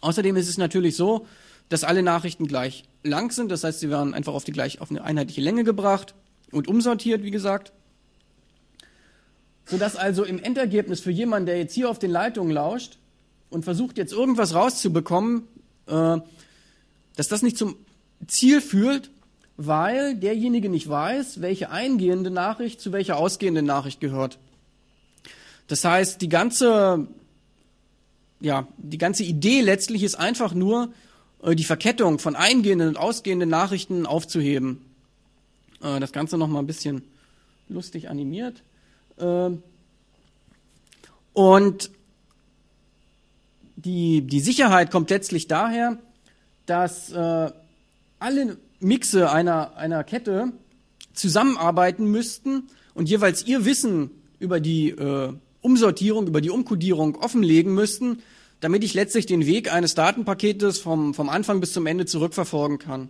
[0.00, 1.28] Außerdem ist es natürlich so,
[1.68, 4.90] dass alle Nachrichten gleich lang sind, das heißt, sie werden einfach auf die gleich auf
[4.90, 6.14] eine einheitliche Länge gebracht
[6.50, 7.72] und umsortiert, wie gesagt.
[9.66, 12.98] Sodass also im Endergebnis für jemanden, der jetzt hier auf den Leitungen lauscht
[13.50, 15.48] und versucht jetzt irgendwas rauszubekommen,
[15.86, 16.18] äh,
[17.16, 17.76] dass das nicht zum
[18.26, 19.10] Ziel führt,
[19.56, 24.38] weil derjenige nicht weiß, welche eingehende Nachricht zu welcher ausgehenden Nachricht gehört.
[25.68, 27.06] Das heißt, die ganze,
[28.40, 30.92] ja, die ganze Idee letztlich ist einfach nur,
[31.44, 34.84] die Verkettung von eingehenden und ausgehenden Nachrichten aufzuheben.
[35.82, 37.02] Äh, das Ganze noch mal ein bisschen
[37.68, 38.62] lustig animiert.
[39.18, 39.50] Äh,
[41.32, 41.90] und
[43.76, 45.98] die, die Sicherheit kommt letztlich daher,
[46.66, 50.52] dass alle Mixe einer, einer Kette
[51.14, 58.22] zusammenarbeiten müssten und jeweils ihr Wissen über die äh, Umsortierung, über die Umkodierung offenlegen müssten,
[58.62, 63.08] damit ich letztlich den Weg eines Datenpaketes vom, vom Anfang bis zum Ende zurückverfolgen kann.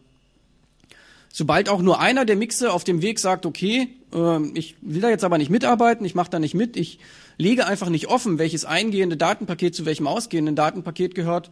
[1.30, 5.10] Sobald auch nur einer der Mixe auf dem Weg sagt, okay, äh, ich will da
[5.10, 6.98] jetzt aber nicht mitarbeiten, ich mache da nicht mit, ich
[7.36, 11.50] lege einfach nicht offen, welches eingehende Datenpaket zu welchem ausgehenden Datenpaket gehört,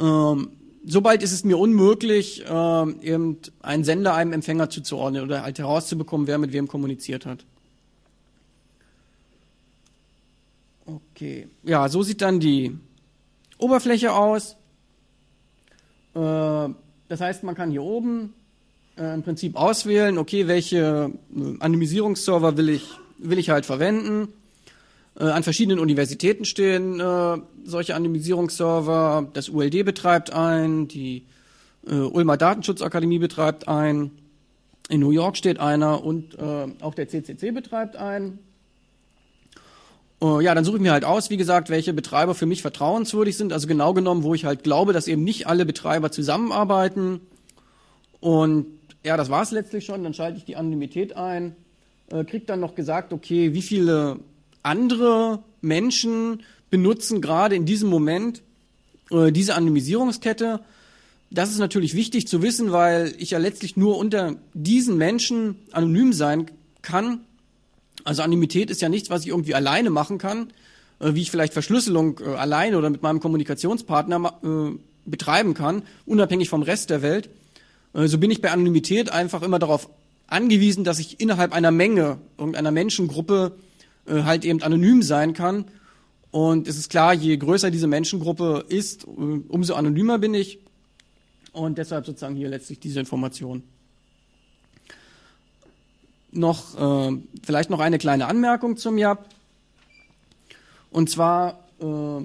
[0.00, 0.48] ähm,
[0.86, 6.26] sobald ist es mir unmöglich, äh, eben einen Sender einem Empfänger zuzuordnen oder halt herauszubekommen,
[6.26, 7.44] wer mit wem kommuniziert hat.
[10.86, 12.78] Okay, ja, so sieht dann die
[13.58, 14.56] Oberfläche aus.
[16.14, 16.68] Äh,
[17.08, 18.34] das heißt, man kann hier oben
[18.98, 22.88] äh, im Prinzip auswählen, okay, welche äh, Anonymisierungsserver will ich,
[23.18, 24.28] will ich halt verwenden.
[25.18, 27.02] An verschiedenen Universitäten stehen
[27.64, 29.26] solche Anonymisierungsserver.
[29.32, 31.24] Das ULD betreibt einen, die
[31.86, 34.10] Ulmer Datenschutzakademie betreibt einen,
[34.90, 38.40] in New York steht einer und auch der CCC betreibt einen.
[40.26, 43.36] Uh, ja, dann suche ich mir halt aus, wie gesagt, welche Betreiber für mich vertrauenswürdig
[43.36, 43.52] sind.
[43.52, 47.20] Also genau genommen, wo ich halt glaube, dass eben nicht alle Betreiber zusammenarbeiten.
[48.18, 48.66] Und
[49.04, 50.02] ja, das war es letztlich schon.
[50.02, 51.54] Dann schalte ich die Anonymität ein,
[52.10, 54.18] äh, krieg dann noch gesagt, okay, wie viele
[54.64, 58.42] andere Menschen benutzen gerade in diesem Moment
[59.12, 60.58] äh, diese Anonymisierungskette.
[61.30, 66.12] Das ist natürlich wichtig zu wissen, weil ich ja letztlich nur unter diesen Menschen anonym
[66.12, 66.46] sein
[66.82, 67.20] kann.
[68.06, 70.52] Also Anonymität ist ja nichts, was ich irgendwie alleine machen kann,
[71.00, 76.48] äh, wie ich vielleicht Verschlüsselung äh, alleine oder mit meinem Kommunikationspartner äh, betreiben kann, unabhängig
[76.48, 77.28] vom Rest der Welt.
[77.94, 79.90] Äh, so bin ich bei Anonymität einfach immer darauf
[80.28, 83.56] angewiesen, dass ich innerhalb einer Menge, irgendeiner Menschengruppe
[84.06, 85.64] äh, halt eben anonym sein kann.
[86.30, 90.60] Und es ist klar, je größer diese Menschengruppe ist, äh, umso anonymer bin ich.
[91.50, 93.64] Und deshalb sozusagen hier letztlich diese Information.
[96.36, 99.26] Noch, äh, vielleicht noch eine kleine Anmerkung zum JAP.
[100.90, 102.22] Und zwar, äh,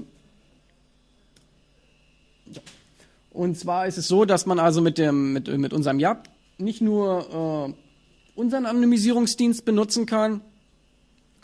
[3.31, 6.81] und zwar ist es so, dass man also mit dem, mit, mit unserem JAP nicht
[6.81, 10.41] nur äh, unseren Anonymisierungsdienst benutzen kann,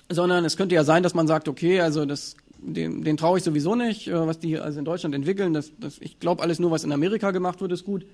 [0.10, 3.44] sondern es könnte ja sein, dass man sagt, okay, also das, den, den traue ich
[3.44, 5.54] sowieso nicht, äh, was die also in Deutschland entwickeln.
[5.54, 8.06] Das, das, ich glaube alles nur, was in Amerika gemacht wird, ist gut.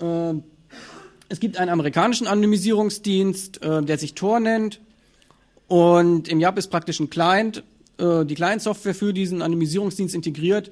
[0.00, 0.34] Äh,
[1.32, 4.80] es gibt einen amerikanischen Anonymisierungsdienst, äh, der sich Tor nennt.
[5.66, 7.64] Und im JAP ist praktisch ein Client,
[7.96, 10.70] äh, die Client-Software für diesen Anonymisierungsdienst integriert.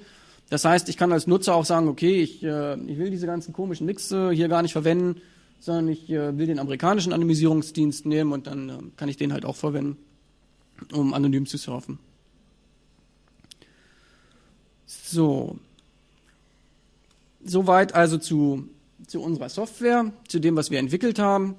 [0.51, 3.55] Das heißt, ich kann als Nutzer auch sagen, okay, ich, äh, ich will diese ganzen
[3.55, 5.23] komischen Mixe hier gar nicht verwenden,
[5.61, 9.47] sondern ich äh, will den amerikanischen Anonymisierungsdienst nehmen und dann äh, kann ich den halt
[9.47, 9.97] auch verwenden
[10.93, 11.99] um anonym zu surfen.
[14.87, 15.59] So.
[17.45, 18.69] Soweit also zu,
[19.11, 21.57] zu unserer Software, zu dem, was wir entwickelt haben.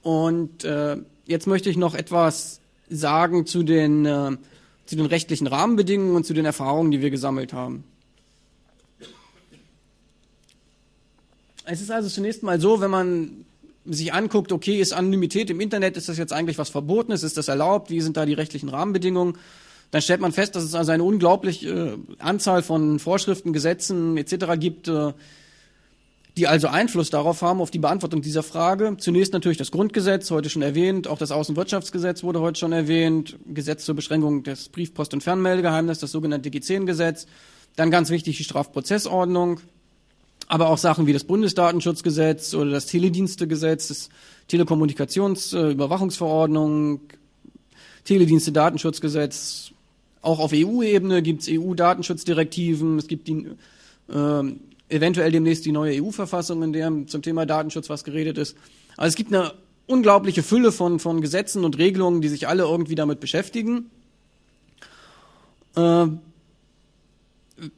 [0.00, 4.38] Und äh, jetzt möchte ich noch etwas sagen zu den, äh,
[4.86, 7.84] zu den rechtlichen Rahmenbedingungen und zu den Erfahrungen, die wir gesammelt haben.
[11.66, 13.44] Es ist also zunächst mal so, wenn man
[13.84, 17.48] sich anguckt, okay, ist Anonymität im Internet, ist das jetzt eigentlich was Verbotenes, ist das
[17.48, 19.36] erlaubt, wie sind da die rechtlichen Rahmenbedingungen,
[19.90, 24.58] dann stellt man fest, dass es also eine unglaubliche äh, Anzahl von Vorschriften, Gesetzen etc.
[24.58, 25.12] gibt, äh,
[26.36, 28.96] die also Einfluss darauf haben, auf die Beantwortung dieser Frage.
[28.98, 33.84] Zunächst natürlich das Grundgesetz, heute schon erwähnt, auch das Außenwirtschaftsgesetz wurde heute schon erwähnt, Gesetz
[33.84, 37.26] zur Beschränkung des Brief-, Post- und Fernmeldegeheimnisses, das sogenannte G10-Gesetz,
[37.76, 39.60] dann ganz wichtig die Strafprozessordnung,
[40.46, 44.08] aber auch Sachen wie das Bundesdatenschutzgesetz oder das Teledienstegesetz, das
[44.48, 47.00] Telekommunikationsüberwachungsverordnung,
[48.04, 49.72] Teledienste-Datenschutzgesetz.
[50.22, 53.46] Auch auf EU-Ebene gibt es EU-Datenschutzdirektiven, es gibt die,
[54.08, 54.42] äh,
[54.90, 58.56] eventuell demnächst die neue EU-Verfassung, in der zum Thema Datenschutz was geredet ist.
[58.96, 59.52] Also es gibt eine
[59.86, 63.90] unglaubliche Fülle von, von Gesetzen und Regelungen, die sich alle irgendwie damit beschäftigen.
[65.76, 66.06] Äh,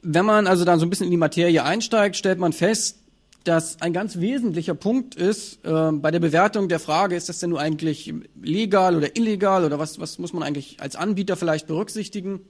[0.03, 2.99] wenn man also dann so ein bisschen in die Materie einsteigt, stellt man fest,
[3.45, 7.51] dass ein ganz wesentlicher Punkt ist äh, bei der Bewertung der Frage, ist das denn
[7.51, 12.41] nur eigentlich legal oder illegal oder was, was muss man eigentlich als Anbieter vielleicht berücksichtigen?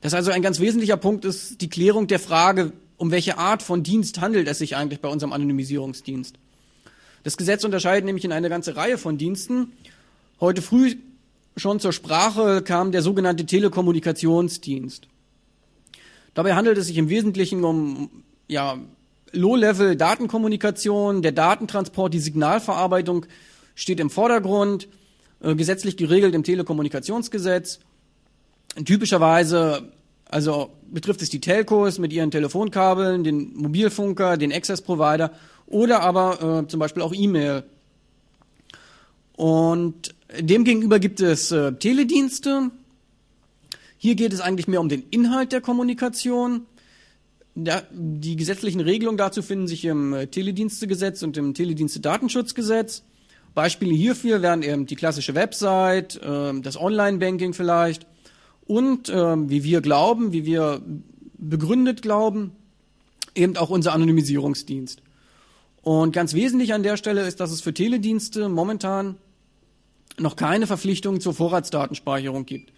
[0.00, 3.82] Dass also ein ganz wesentlicher Punkt ist die Klärung der Frage, um welche Art von
[3.82, 6.36] Dienst handelt es sich eigentlich bei unserem Anonymisierungsdienst.
[7.22, 9.72] Das Gesetz unterscheidet nämlich in eine ganze Reihe von Diensten.
[10.40, 10.96] Heute früh
[11.56, 15.08] schon zur Sprache kam der sogenannte Telekommunikationsdienst.
[16.34, 18.10] Dabei handelt es sich im Wesentlichen um
[18.46, 18.78] ja,
[19.32, 23.26] Low-Level-Datenkommunikation, der Datentransport, die Signalverarbeitung
[23.74, 24.88] steht im Vordergrund,
[25.40, 27.80] äh, gesetzlich geregelt im Telekommunikationsgesetz.
[28.84, 29.92] Typischerweise,
[30.28, 35.32] also betrifft es die Telcos mit ihren Telefonkabeln, den Mobilfunker, den Access-Provider
[35.66, 37.64] oder aber äh, zum Beispiel auch E-Mail.
[39.36, 42.70] Und demgegenüber gibt es äh, Teledienste.
[43.96, 46.66] Hier geht es eigentlich mehr um den Inhalt der Kommunikation.
[47.54, 53.02] Da, die gesetzlichen Regelungen dazu finden sich im äh, Teledienstegesetz und im Teledienste-Datenschutzgesetz.
[53.54, 58.06] Beispiele hierfür wären eben die klassische Website, äh, das Online-Banking vielleicht
[58.68, 60.82] und, äh, wie wir glauben, wie wir
[61.36, 62.52] begründet glauben,
[63.34, 65.02] eben auch unser Anonymisierungsdienst.
[65.82, 69.16] Und ganz wesentlich an der Stelle ist, dass es für Teledienste momentan
[70.18, 72.72] noch keine Verpflichtung zur Vorratsdatenspeicherung gibt.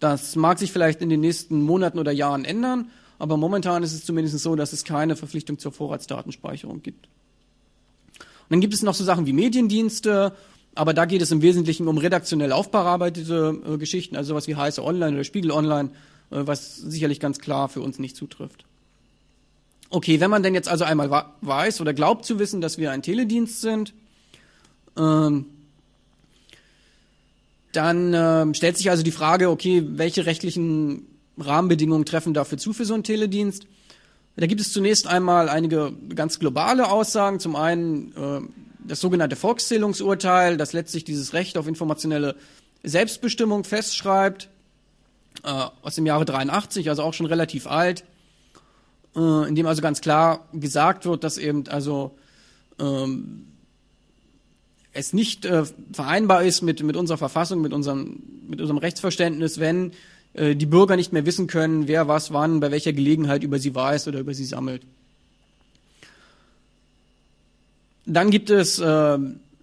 [0.00, 4.04] Das mag sich vielleicht in den nächsten Monaten oder Jahren ändern, aber momentan ist es
[4.04, 7.06] zumindest so, dass es keine Verpflichtung zur Vorratsdatenspeicherung gibt.
[8.18, 10.34] Und dann gibt es noch so Sachen wie Mediendienste,
[10.74, 14.82] aber da geht es im Wesentlichen um redaktionell aufbearbeitete äh, Geschichten, also sowas wie Heiße
[14.82, 15.90] Online oder Spiegel Online,
[16.30, 18.64] äh, was sicherlich ganz klar für uns nicht zutrifft.
[19.90, 23.02] Okay, wenn man denn jetzt also einmal weiß oder glaubt zu wissen, dass wir ein
[23.02, 23.94] Teledienst sind,
[24.98, 25.46] ähm,
[27.72, 31.06] dann äh, stellt sich also die Frage, okay, welche rechtlichen
[31.38, 33.66] Rahmenbedingungen treffen dafür zu für so einen Teledienst.
[34.36, 37.40] Da gibt es zunächst einmal einige ganz globale Aussagen.
[37.40, 38.40] Zum einen äh,
[38.88, 42.34] das sogenannte Volkszählungsurteil, das letztlich dieses Recht auf informationelle
[42.82, 44.48] Selbstbestimmung festschreibt,
[45.44, 48.04] äh, aus dem Jahre 83, also auch schon relativ alt,
[49.14, 52.16] äh, in dem also ganz klar gesagt wird, dass eben also
[52.78, 53.46] ähm,
[54.92, 59.92] es nicht äh, vereinbar ist mit, mit unserer Verfassung, mit unserem, mit unserem Rechtsverständnis, wenn
[60.34, 63.74] äh, die Bürger nicht mehr wissen können, wer was wann, bei welcher Gelegenheit über sie
[63.74, 64.82] weiß oder über sie sammelt.
[68.10, 69.18] Dann gibt es äh,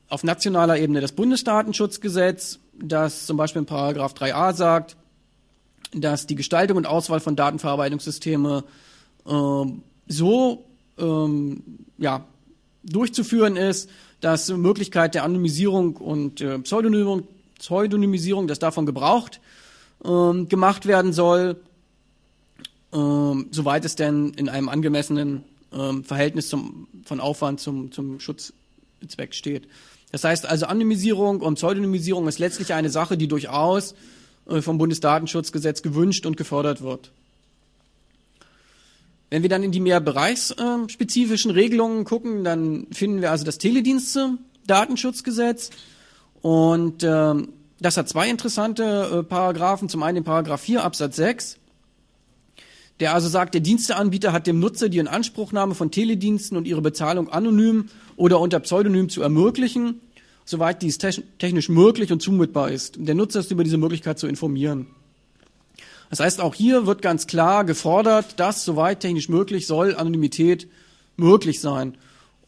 [0.08, 4.98] auf nationaler Ebene das Bundesdatenschutzgesetz, das zum Beispiel in Paragraph 3a sagt,
[5.94, 8.64] dass die Gestaltung und Auswahl von Datenverarbeitungssysteme
[9.26, 9.66] äh,
[10.08, 10.66] so
[11.00, 11.64] ähm,
[11.98, 12.24] ja,
[12.84, 13.90] durchzuführen ist,
[14.22, 17.28] dass Möglichkeit der Anonymisierung und äh, Pseudonymisierung,
[17.58, 19.42] Pseudonymisierung, dass davon gebraucht
[20.04, 21.56] ähm, gemacht werden soll,
[22.94, 25.44] ähm, soweit es denn in einem angemessenen
[25.76, 29.68] ähm, Verhältnis zum, von Aufwand zum, zum Schutzzweck steht.
[30.12, 33.96] Das heißt also, Anonymisierung und Pseudonymisierung ist letztlich eine Sache, die durchaus
[34.48, 37.12] äh, vom Bundesdatenschutzgesetz gewünscht und gefordert wird.
[39.30, 45.72] Wenn wir dann in die mehr bereichsspezifischen Regelungen gucken, dann finden wir also das Teledienste-Datenschutzgesetz
[46.42, 49.90] und ähm, das hat zwei interessante äh, Paragraphen.
[49.90, 51.58] Zum einen den Paragraph 4 Absatz 6,
[53.00, 57.30] der also sagt, der Diensteanbieter hat dem Nutzer die Inanspruchnahme von Telediensten und ihre Bezahlung
[57.30, 60.00] anonym oder unter Pseudonym zu ermöglichen,
[60.46, 62.96] soweit dies technisch möglich und zumutbar ist.
[62.98, 64.88] Der Nutzer ist über diese Möglichkeit zu informieren.
[66.10, 70.68] Das heißt, auch hier wird ganz klar gefordert, dass soweit technisch möglich soll Anonymität
[71.18, 71.98] möglich sein.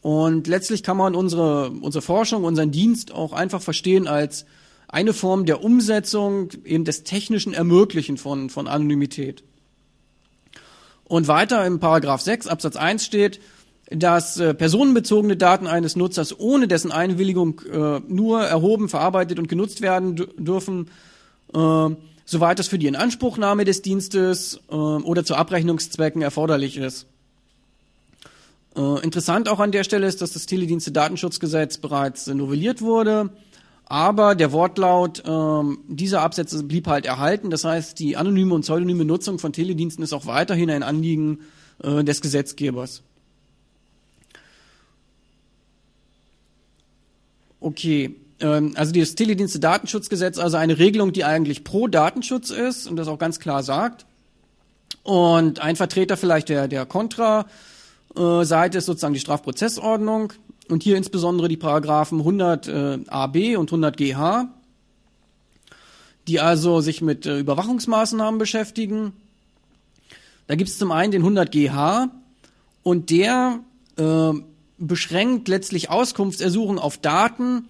[0.00, 4.46] Und letztlich kann man unsere, unsere Forschung, unseren Dienst auch einfach verstehen als
[4.86, 9.42] eine Form der Umsetzung eben des technischen Ermöglichen von, von Anonymität.
[11.08, 13.40] Und weiter im Paragraph 6 Absatz 1 steht,
[13.90, 19.80] dass äh, personenbezogene Daten eines Nutzers ohne dessen Einwilligung äh, nur erhoben, verarbeitet und genutzt
[19.80, 20.90] werden dürfen,
[21.54, 21.88] äh,
[22.26, 27.06] soweit das für die Inanspruchnahme des Dienstes oder zu Abrechnungszwecken erforderlich ist.
[28.74, 33.30] Interessant auch an der Stelle ist, dass das Teledienste-Datenschutzgesetz bereits novelliert wurde
[33.88, 37.48] aber der Wortlaut ähm, dieser Absätze blieb halt erhalten.
[37.48, 41.40] Das heißt, die anonyme und pseudonyme Nutzung von Telediensten ist auch weiterhin ein Anliegen
[41.82, 43.02] äh, des Gesetzgebers.
[47.60, 53.08] Okay, ähm, also das Teledienste-Datenschutzgesetz, also eine Regelung, die eigentlich pro Datenschutz ist und das
[53.08, 54.04] auch ganz klar sagt.
[55.02, 60.34] Und ein Vertreter vielleicht der, der Kontra-Seite ist sozusagen die Strafprozessordnung
[60.68, 64.48] und hier insbesondere die Paragraphen 100 äh, AB und 100 GH,
[66.26, 69.12] die also sich mit äh, Überwachungsmaßnahmen beschäftigen.
[70.46, 72.10] Da gibt es zum einen den 100 GH
[72.82, 73.60] und der
[73.96, 74.32] äh,
[74.78, 77.68] beschränkt letztlich Auskunftsersuchen auf Daten,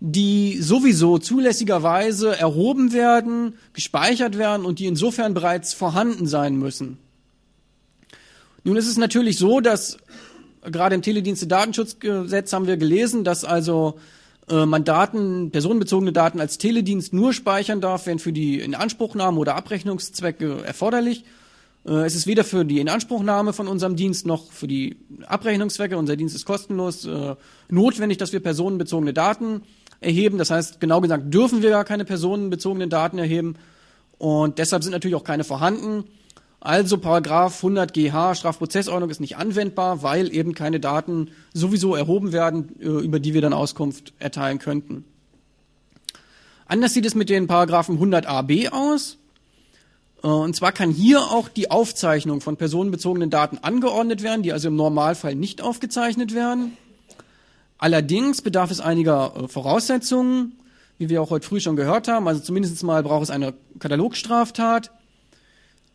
[0.00, 6.98] die sowieso zulässigerweise erhoben werden, gespeichert werden und die insofern bereits vorhanden sein müssen.
[8.64, 9.98] Nun ist es natürlich so, dass
[10.62, 13.98] gerade im Teledienste-Datenschutzgesetz haben wir gelesen, dass also
[14.48, 19.56] äh, man Daten, personenbezogene Daten als Teledienst nur speichern darf, wenn für die Inanspruchnahme oder
[19.56, 21.24] Abrechnungszwecke erforderlich.
[21.86, 24.96] Äh, es ist weder für die Inanspruchnahme von unserem Dienst noch für die
[25.26, 27.36] Abrechnungszwecke, unser Dienst ist kostenlos, äh,
[27.68, 29.62] notwendig, dass wir personenbezogene Daten
[30.00, 30.38] erheben.
[30.38, 33.56] Das heißt, genau gesagt, dürfen wir gar keine personenbezogenen Daten erheben.
[34.18, 36.04] Und deshalb sind natürlich auch keine vorhanden.
[36.60, 42.78] Also Paragraph 100 GH Strafprozessordnung ist nicht anwendbar, weil eben keine Daten sowieso erhoben werden,
[42.80, 45.04] äh, über die wir dann Auskunft erteilen könnten.
[46.66, 49.16] Anders sieht es mit den Paragraphen 100 AB aus.
[50.22, 54.68] Äh, und zwar kann hier auch die Aufzeichnung von personenbezogenen Daten angeordnet werden, die also
[54.68, 56.76] im Normalfall nicht aufgezeichnet werden.
[57.78, 60.58] Allerdings bedarf es einiger äh, Voraussetzungen,
[60.98, 62.28] wie wir auch heute früh schon gehört haben.
[62.28, 64.90] Also zumindest mal braucht es eine Katalogstraftat.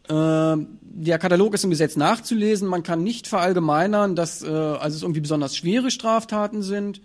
[0.08, 0.66] Äh,
[0.98, 2.68] der Katalog ist im Gesetz nachzulesen.
[2.68, 7.02] Man kann nicht verallgemeinern, dass äh, also es irgendwie besonders schwere Straftaten sind.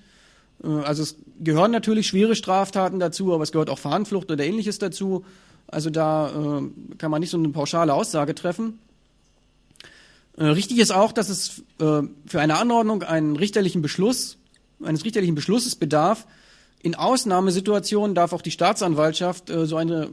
[0.63, 4.79] Äh, also es gehören natürlich schwere Straftaten dazu, aber es gehört auch Fahnenflucht oder ähnliches
[4.79, 5.25] dazu.
[5.67, 8.79] Also da äh, kann man nicht so eine pauschale Aussage treffen.
[10.37, 14.37] Äh, richtig ist auch, dass es äh, für eine Anordnung einen richterlichen Beschluss,
[14.83, 16.27] eines richterlichen Beschlusses bedarf.
[16.83, 20.11] In Ausnahmesituationen darf auch die Staatsanwaltschaft äh, so eine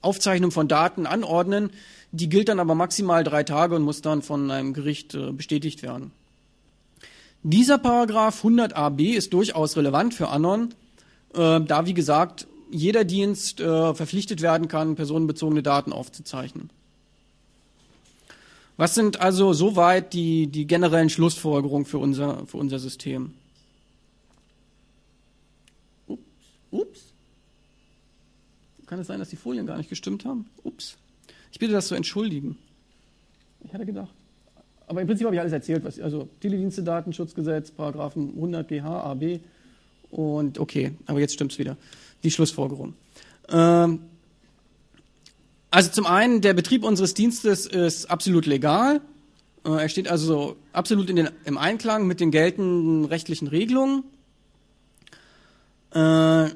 [0.00, 1.70] Aufzeichnung von Daten anordnen.
[2.12, 5.82] Die gilt dann aber maximal drei Tage und muss dann von einem Gericht äh, bestätigt
[5.82, 6.12] werden.
[7.42, 10.74] Dieser Paragraph 100ab ist durchaus relevant für Anon,
[11.34, 16.70] äh, da wie gesagt jeder Dienst äh, verpflichtet werden kann, personenbezogene Daten aufzuzeichnen.
[18.76, 23.34] Was sind also soweit die, die generellen Schlussfolgerungen für unser, für unser System?
[26.06, 26.22] Ups.
[26.70, 27.07] Ups.
[28.88, 30.46] Kann es sein, dass die Folien gar nicht gestimmt haben?
[30.64, 30.96] Ups.
[31.52, 32.56] Ich bitte das zu entschuldigen.
[33.64, 34.12] Ich hatte gedacht.
[34.86, 39.40] Aber im Prinzip habe ich alles erzählt, was, also Teledienste Datenschutzgesetz, Paragraphen 100 GH, AB
[40.10, 41.76] und okay, aber jetzt stimmt es wieder.
[42.24, 42.94] Die Schlussfolgerung.
[43.50, 44.00] Ähm,
[45.70, 49.02] also zum einen, der Betrieb unseres Dienstes ist absolut legal.
[49.66, 54.04] Äh, er steht also absolut den, im Einklang mit den geltenden rechtlichen Regelungen.
[55.92, 56.48] Äh,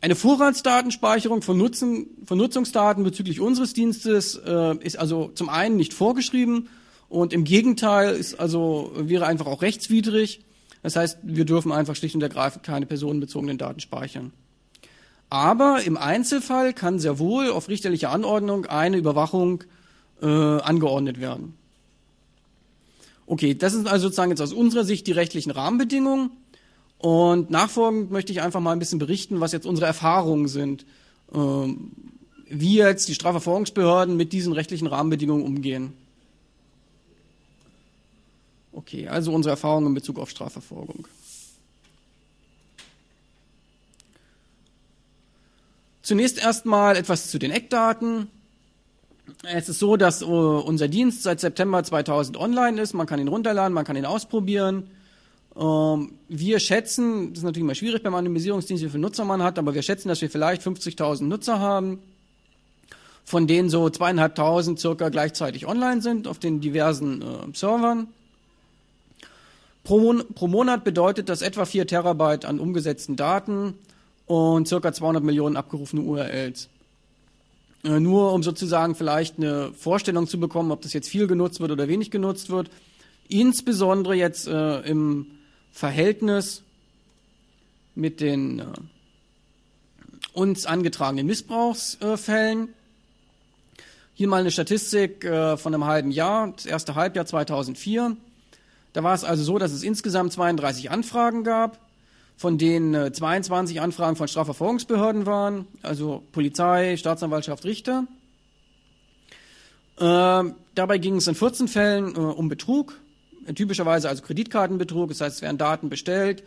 [0.00, 5.92] eine Vorratsdatenspeicherung von, Nutzen, von Nutzungsdaten bezüglich unseres Dienstes äh, ist also zum einen nicht
[5.92, 6.68] vorgeschrieben
[7.08, 10.44] und im Gegenteil ist also wäre einfach auch rechtswidrig.
[10.82, 14.32] Das heißt, wir dürfen einfach schlicht und ergreifend keine personenbezogenen Daten speichern.
[15.28, 19.64] Aber im Einzelfall kann sehr wohl auf richterliche Anordnung eine Überwachung
[20.22, 21.54] äh, angeordnet werden.
[23.26, 26.30] Okay, das sind also sozusagen jetzt aus unserer Sicht die rechtlichen Rahmenbedingungen.
[27.00, 30.84] Und nachfolgend möchte ich einfach mal ein bisschen berichten, was jetzt unsere Erfahrungen sind,
[31.32, 31.92] ähm,
[32.46, 35.94] wie jetzt die Strafverfolgungsbehörden mit diesen rechtlichen Rahmenbedingungen umgehen.
[38.72, 41.08] Okay, also unsere Erfahrungen in Bezug auf Strafverfolgung.
[46.02, 48.28] Zunächst erstmal etwas zu den Eckdaten.
[49.44, 52.92] Es ist so, dass uh, unser Dienst seit September 2000 online ist.
[52.92, 54.90] Man kann ihn runterladen, man kann ihn ausprobieren.
[55.56, 59.58] Ähm, wir schätzen, das ist natürlich immer schwierig beim Anonymisierungsdienst, wie viele Nutzer man hat,
[59.58, 61.98] aber wir schätzen, dass wir vielleicht 50.000 Nutzer haben,
[63.24, 67.26] von denen so zweieinhalbtausend circa gleichzeitig online sind auf den diversen äh,
[67.56, 68.08] Servern.
[69.82, 73.74] Pro, pro, Monat bedeutet das etwa 4 Terabyte an umgesetzten Daten
[74.26, 76.68] und circa 200 Millionen abgerufene URLs.
[77.82, 81.70] Äh, nur um sozusagen vielleicht eine Vorstellung zu bekommen, ob das jetzt viel genutzt wird
[81.70, 82.70] oder wenig genutzt wird.
[83.28, 85.26] Insbesondere jetzt äh, im
[85.72, 86.62] Verhältnis
[87.94, 88.64] mit den äh,
[90.32, 92.68] uns angetragenen Missbrauchsfällen.
[94.14, 98.16] Hier mal eine Statistik äh, von einem halben Jahr, das erste Halbjahr 2004.
[98.92, 101.78] Da war es also so, dass es insgesamt 32 Anfragen gab,
[102.36, 108.06] von denen äh, 22 Anfragen von Strafverfolgungsbehörden waren, also Polizei, Staatsanwaltschaft, Richter.
[109.98, 110.44] Äh,
[110.74, 112.99] dabei ging es in 14 Fällen äh, um Betrug,
[113.54, 116.42] typischerweise also Kreditkartenbetrug, das heißt, es werden Daten bestellt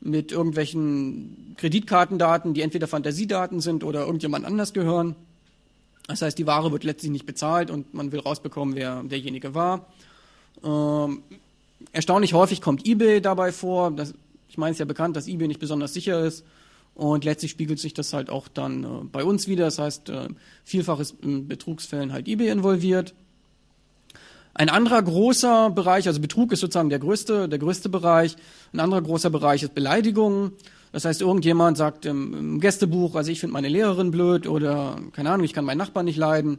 [0.00, 5.16] mit irgendwelchen Kreditkartendaten, die entweder Fantasiedaten sind oder irgendjemand anders gehören.
[6.06, 9.86] Das heißt, die Ware wird letztlich nicht bezahlt und man will rausbekommen, wer derjenige war.
[10.64, 11.22] Ähm,
[11.92, 13.90] erstaunlich häufig kommt eBay dabei vor.
[13.90, 14.14] Das,
[14.48, 16.44] ich meine, es ist ja bekannt, dass eBay nicht besonders sicher ist.
[16.94, 19.66] Und letztlich spiegelt sich das halt auch dann äh, bei uns wieder.
[19.66, 20.28] Das heißt, äh,
[20.64, 23.14] vielfach ist in Betrugsfällen halt eBay involviert.
[24.58, 28.34] Ein anderer großer Bereich, also Betrug ist sozusagen der größte, der größte Bereich.
[28.72, 30.50] Ein anderer großer Bereich ist Beleidigungen.
[30.90, 35.44] Das heißt, irgendjemand sagt im, Gästebuch, also ich finde meine Lehrerin blöd oder keine Ahnung,
[35.44, 36.58] ich kann meinen Nachbarn nicht leiden.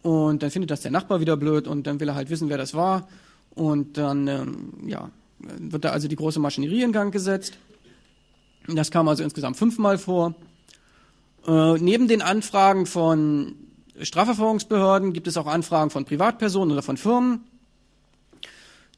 [0.00, 2.56] Und dann findet das der Nachbar wieder blöd und dann will er halt wissen, wer
[2.56, 3.06] das war.
[3.54, 7.58] Und dann, ähm, ja, wird da also die große Maschinerie in Gang gesetzt.
[8.68, 10.34] Das kam also insgesamt fünfmal vor.
[11.46, 13.54] Äh, neben den Anfragen von
[14.00, 17.44] Strafverfolgungsbehörden gibt es auch Anfragen von Privatpersonen oder von Firmen.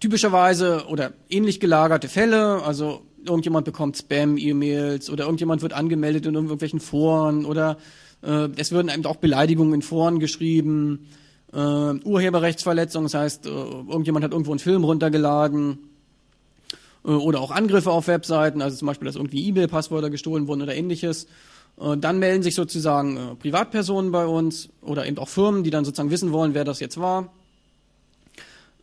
[0.01, 6.81] Typischerweise oder ähnlich gelagerte Fälle, also irgendjemand bekommt Spam-E-Mails oder irgendjemand wird angemeldet in irgendwelchen
[6.81, 7.77] Foren oder
[8.23, 11.07] äh, es würden eben auch Beleidigungen in Foren geschrieben,
[11.53, 15.79] äh, Urheberrechtsverletzungen, das heißt, äh, irgendjemand hat irgendwo einen Film runtergeladen
[17.05, 20.75] äh, oder auch Angriffe auf Webseiten, also zum Beispiel, dass irgendwie E-Mail-Passwörter gestohlen wurden oder
[20.75, 21.27] ähnliches.
[21.81, 25.85] Äh, dann melden sich sozusagen äh, Privatpersonen bei uns oder eben auch Firmen, die dann
[25.85, 27.33] sozusagen wissen wollen, wer das jetzt war.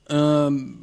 [0.09, 0.79] Ähm,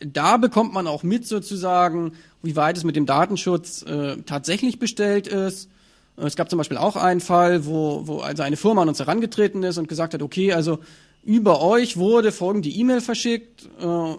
[0.00, 2.12] da bekommt man auch mit sozusagen,
[2.42, 5.68] wie weit es mit dem Datenschutz äh, tatsächlich bestellt ist.
[6.16, 9.62] Es gab zum Beispiel auch einen Fall, wo, wo also eine Firma an uns herangetreten
[9.62, 10.78] ist und gesagt hat, okay, also
[11.24, 14.14] über euch wurde folgende E-Mail verschickt, äh,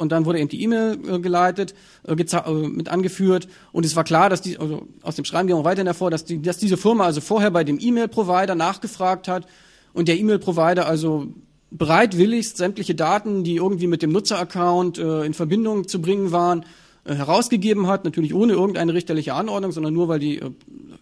[0.00, 1.74] und dann wurde eben die E-Mail äh, geleitet,
[2.06, 3.48] äh, äh, mit angeführt.
[3.72, 6.24] Und es war klar, dass die, also aus dem Schreiben ging auch weiterhin hervor, dass,
[6.24, 9.46] die, dass diese Firma also vorher bei dem E-Mail-Provider nachgefragt hat.
[9.92, 11.28] Und der E-Mail-Provider also
[11.70, 16.64] bereitwilligst sämtliche Daten, die irgendwie mit dem Nutzeraccount äh, in Verbindung zu bringen waren,
[17.04, 20.50] äh, herausgegeben hat, natürlich ohne irgendeine richterliche Anordnung, sondern nur, weil die äh,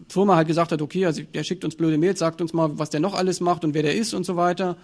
[0.08, 2.90] Firma halt gesagt hat, okay, also der schickt uns blöde Mails, sagt uns mal, was
[2.90, 4.76] der noch alles macht und wer der ist und so weiter.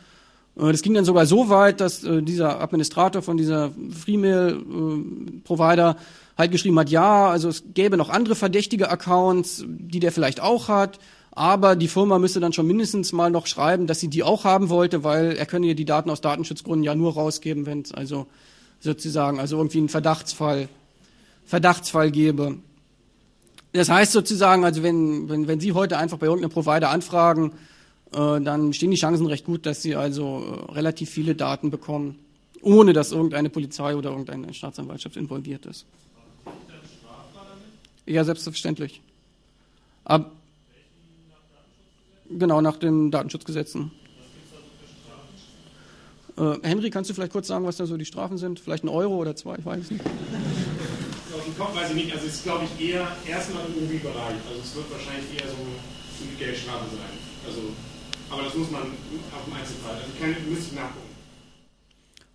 [0.57, 5.95] Äh, das ging dann sogar so weit, dass äh, dieser Administrator von dieser Freemail-Provider äh,
[6.37, 10.69] halt geschrieben hat, ja, also es gäbe noch andere verdächtige Accounts, die der vielleicht auch
[10.69, 10.99] hat,
[11.31, 14.69] aber die Firma müsste dann schon mindestens mal noch schreiben, dass sie die auch haben
[14.69, 18.27] wollte, weil er könne ja die Daten aus Datenschutzgründen ja nur rausgeben, wenn es also
[18.81, 20.69] sozusagen also irgendwie einen Verdachtsfall
[21.47, 22.57] Verdachtsfall gäbe.
[23.73, 27.53] Das heißt sozusagen, also wenn, wenn, wenn Sie heute einfach bei irgendeinem Provider anfragen,
[28.17, 32.19] dann stehen die Chancen recht gut, dass sie also äh, relativ viele Daten bekommen,
[32.63, 35.87] ohne dass irgendeine Polizei oder irgendeine Staatsanwaltschaft involviert ist.
[38.07, 39.01] Ja, selbstverständlich.
[40.05, 40.33] Ab,
[42.29, 43.91] genau, nach den Datenschutzgesetzen.
[46.37, 48.61] Äh, Henry, kannst du vielleicht kurz sagen, was da so die Strafen sind?
[48.61, 50.05] Vielleicht ein Euro oder zwei, ich weiß nicht.
[51.59, 52.13] Kopf weiß ich nicht.
[52.13, 54.39] Also es ist, glaube ich, eher erstmal im Bereich.
[54.51, 57.15] Also es wird wahrscheinlich eher so eine Geldstrafe sein.
[57.47, 57.61] Also
[58.31, 59.95] aber das muss man auf dem Einzelfall.
[59.95, 61.05] Also keine, müsste ich nachgucken.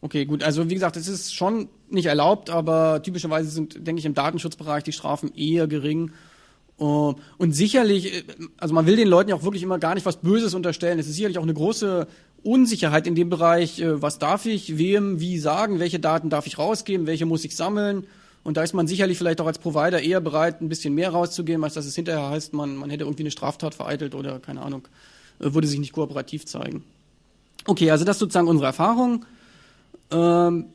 [0.01, 0.43] Okay, gut.
[0.43, 4.83] Also wie gesagt, es ist schon nicht erlaubt, aber typischerweise sind, denke ich, im Datenschutzbereich
[4.83, 6.11] die Strafen eher gering.
[6.79, 8.23] Äh, und sicherlich, äh,
[8.57, 10.99] also man will den Leuten ja auch wirklich immer gar nicht was Böses unterstellen.
[10.99, 12.07] Es ist sicherlich auch eine große
[12.43, 16.57] Unsicherheit in dem Bereich, äh, was darf ich wem wie sagen, welche Daten darf ich
[16.57, 18.07] rausgeben, welche muss ich sammeln.
[18.43, 21.63] Und da ist man sicherlich vielleicht auch als Provider eher bereit, ein bisschen mehr rauszugeben,
[21.63, 24.87] als dass es hinterher heißt, man, man hätte irgendwie eine Straftat vereitelt oder keine Ahnung,
[25.39, 26.83] äh, würde sich nicht kooperativ zeigen.
[27.65, 29.25] Okay, also das ist sozusagen unsere Erfahrung.
[30.11, 30.65] Ähm,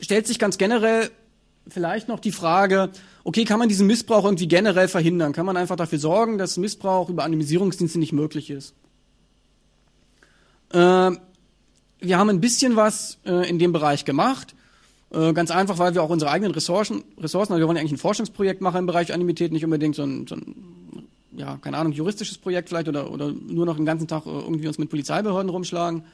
[0.00, 1.10] stellt sich ganz generell
[1.68, 2.90] vielleicht noch die Frage,
[3.24, 5.32] okay, kann man diesen Missbrauch irgendwie generell verhindern?
[5.32, 8.74] Kann man einfach dafür sorgen, dass Missbrauch über Anonymisierungsdienste nicht möglich ist?
[10.72, 11.18] Ähm,
[12.00, 14.54] wir haben ein bisschen was äh, in dem Bereich gemacht.
[15.12, 17.98] Äh, ganz einfach, weil wir auch unsere eigenen Ressourcen, Ressourcen, also wir wollen eigentlich ein
[17.98, 20.81] Forschungsprojekt machen im Bereich Anonymität, nicht unbedingt so ein, so ein
[21.36, 24.66] ja, keine Ahnung, juristisches Projekt vielleicht oder, oder nur noch den ganzen Tag äh, irgendwie
[24.66, 26.04] uns mit Polizeibehörden rumschlagen.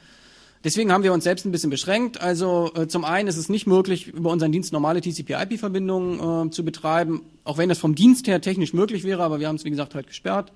[0.64, 2.20] Deswegen haben wir uns selbst ein bisschen beschränkt.
[2.20, 6.64] Also äh, zum einen ist es nicht möglich, über unseren Dienst normale TCP-IP-Verbindungen äh, zu
[6.64, 9.70] betreiben, auch wenn das vom Dienst her technisch möglich wäre, aber wir haben es wie
[9.70, 10.52] gesagt halt gesperrt.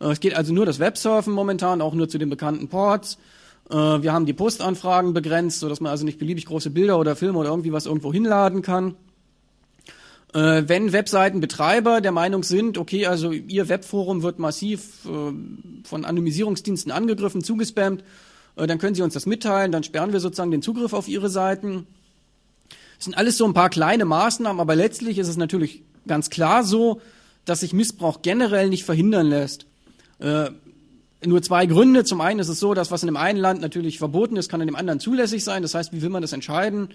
[0.00, 3.18] Äh, es geht also nur das Websurfen momentan, auch nur zu den bekannten Ports.
[3.70, 7.38] Äh, wir haben die Postanfragen begrenzt, sodass man also nicht beliebig große Bilder oder Filme
[7.38, 8.96] oder irgendwie was irgendwo hinladen kann.
[10.34, 15.32] Äh, wenn Webseitenbetreiber der Meinung sind, okay, also ihr Webforum wird massiv äh,
[15.84, 18.04] von Anonymisierungsdiensten angegriffen, zugespammt,
[18.56, 21.30] äh, dann können sie uns das mitteilen, dann sperren wir sozusagen den Zugriff auf ihre
[21.30, 21.86] Seiten.
[22.96, 26.62] Das sind alles so ein paar kleine Maßnahmen, aber letztlich ist es natürlich ganz klar
[26.62, 27.00] so,
[27.44, 29.66] dass sich Missbrauch generell nicht verhindern lässt.
[30.18, 30.50] Äh,
[31.24, 32.04] nur zwei Gründe.
[32.04, 34.60] Zum einen ist es so, dass was in dem einen Land natürlich verboten ist, kann
[34.60, 35.62] in dem anderen zulässig sein.
[35.62, 36.90] Das heißt, wie will man das entscheiden?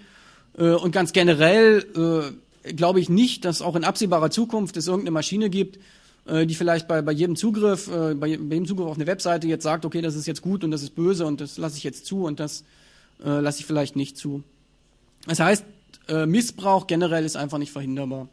[0.56, 2.32] Äh, und ganz generell äh,
[2.64, 5.78] glaube ich nicht, dass auch in absehbarer Zukunft es irgendeine Maschine gibt,
[6.26, 9.62] äh, die vielleicht bei, bei jedem Zugriff, äh, bei jedem Zugriff auf eine Webseite jetzt
[9.62, 12.06] sagt, okay, das ist jetzt gut und das ist böse und das lasse ich jetzt
[12.06, 12.64] zu und das
[13.22, 14.42] äh, lasse ich vielleicht nicht zu.
[15.26, 15.64] Das heißt,
[16.08, 18.28] äh, Missbrauch generell ist einfach nicht verhinderbar.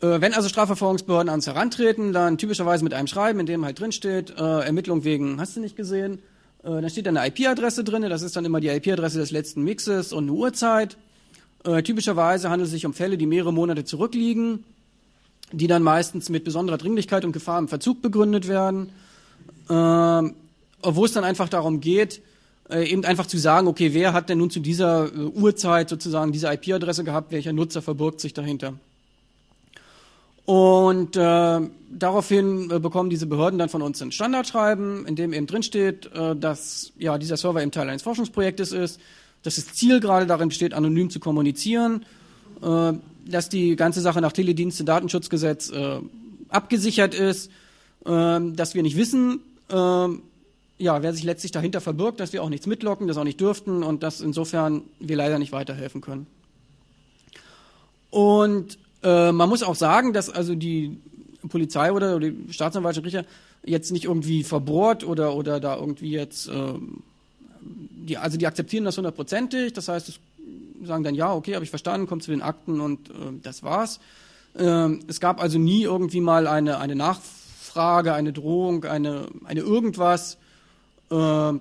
[0.00, 3.92] Äh, wenn also Strafverfolgungsbehörden ans Herantreten, dann typischerweise mit einem Schreiben, in dem halt drin
[3.92, 6.20] steht, äh, Ermittlung wegen, hast du nicht gesehen?
[6.64, 9.62] Äh, dann steht da eine IP-Adresse drin, das ist dann immer die IP-Adresse des letzten
[9.62, 10.96] Mixes und eine Uhrzeit.
[11.64, 14.64] Äh, typischerweise handelt es sich um Fälle, die mehrere Monate zurückliegen,
[15.52, 18.90] die dann meistens mit besonderer Dringlichkeit und Gefahr im Verzug begründet werden,
[19.68, 22.22] äh, wo es dann einfach darum geht,
[22.70, 26.32] äh, eben einfach zu sagen, okay, wer hat denn nun zu dieser äh, Uhrzeit sozusagen
[26.32, 28.74] diese IP-Adresse gehabt, welcher Nutzer verbirgt sich dahinter.
[30.44, 35.46] Und äh, daraufhin äh, bekommen diese Behörden dann von uns ein Standardschreiben, in dem eben
[35.46, 39.00] drinsteht, äh, dass ja dieser Server eben Teil eines Forschungsprojektes ist,
[39.44, 42.04] dass das Ziel gerade darin besteht, anonym zu kommunizieren,
[42.60, 42.92] äh,
[43.24, 45.98] dass die ganze Sache nach Teledienste Datenschutzgesetz äh,
[46.48, 47.50] abgesichert ist,
[48.04, 49.40] äh, dass wir nicht wissen,
[49.70, 50.08] äh,
[50.78, 53.84] ja, wer sich letztlich dahinter verbirgt, dass wir auch nichts mitlocken, das auch nicht dürften
[53.84, 56.26] und dass insofern wir leider nicht weiterhelfen können.
[58.10, 60.98] Und äh, man muss auch sagen, dass also die
[61.48, 63.24] Polizei oder die Staatsanwaltschaft Richter
[63.64, 66.74] jetzt nicht irgendwie verbohrt oder, oder da irgendwie jetzt, äh,
[67.60, 70.20] die, also die akzeptieren das hundertprozentig, das heißt,
[70.84, 74.00] sagen dann, ja, okay, habe ich verstanden, kommt zu den Akten und äh, das war's.
[74.54, 80.38] Äh, es gab also nie irgendwie mal eine, eine Nachfrage, eine Drohung, eine, eine irgendwas,
[81.10, 81.52] äh,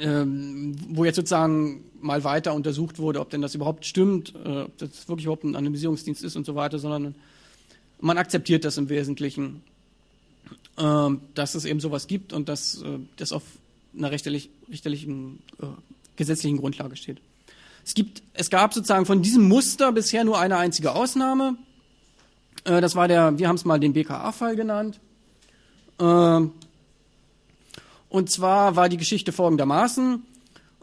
[0.00, 4.78] ähm, wo jetzt sozusagen mal weiter untersucht wurde, ob denn das überhaupt stimmt, äh, ob
[4.78, 7.14] das wirklich überhaupt ein Anonymisierungsdienst ist und so weiter, sondern
[8.00, 9.62] man akzeptiert das im Wesentlichen,
[10.76, 13.42] äh, dass es eben sowas gibt und dass äh, das auf
[13.96, 15.66] einer richterlich, richterlichen äh,
[16.16, 17.18] gesetzlichen Grundlage steht.
[17.84, 21.56] Es, gibt, es gab sozusagen von diesem Muster bisher nur eine einzige Ausnahme.
[22.64, 24.98] Äh, das war der, wir haben es mal den BKA-Fall genannt.
[25.98, 26.40] Äh,
[28.08, 30.22] und zwar war die Geschichte folgendermaßen,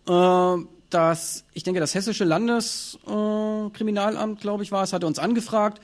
[0.08, 0.58] äh,
[0.94, 5.82] dass, ich denke, das hessische Landeskriminalamt, äh, glaube ich, war es, hatte uns angefragt,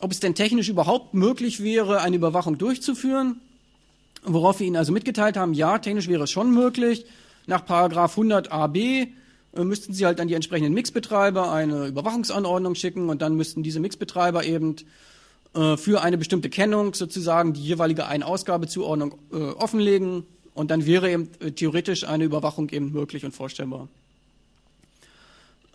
[0.00, 3.40] ob es denn technisch überhaupt möglich wäre, eine Überwachung durchzuführen.
[4.22, 7.06] Worauf wir ihnen also mitgeteilt haben, ja, technisch wäre es schon möglich.
[7.46, 9.08] Nach Paragraph 100 AB äh,
[9.56, 14.44] müssten sie halt an die entsprechenden Mixbetreiber eine Überwachungsanordnung schicken und dann müssten diese Mixbetreiber
[14.44, 14.76] eben
[15.54, 21.30] äh, für eine bestimmte Kennung sozusagen die jeweilige Ein-Ausgabezuordnung äh, offenlegen und dann wäre eben
[21.40, 23.88] äh, theoretisch eine Überwachung eben möglich und vorstellbar.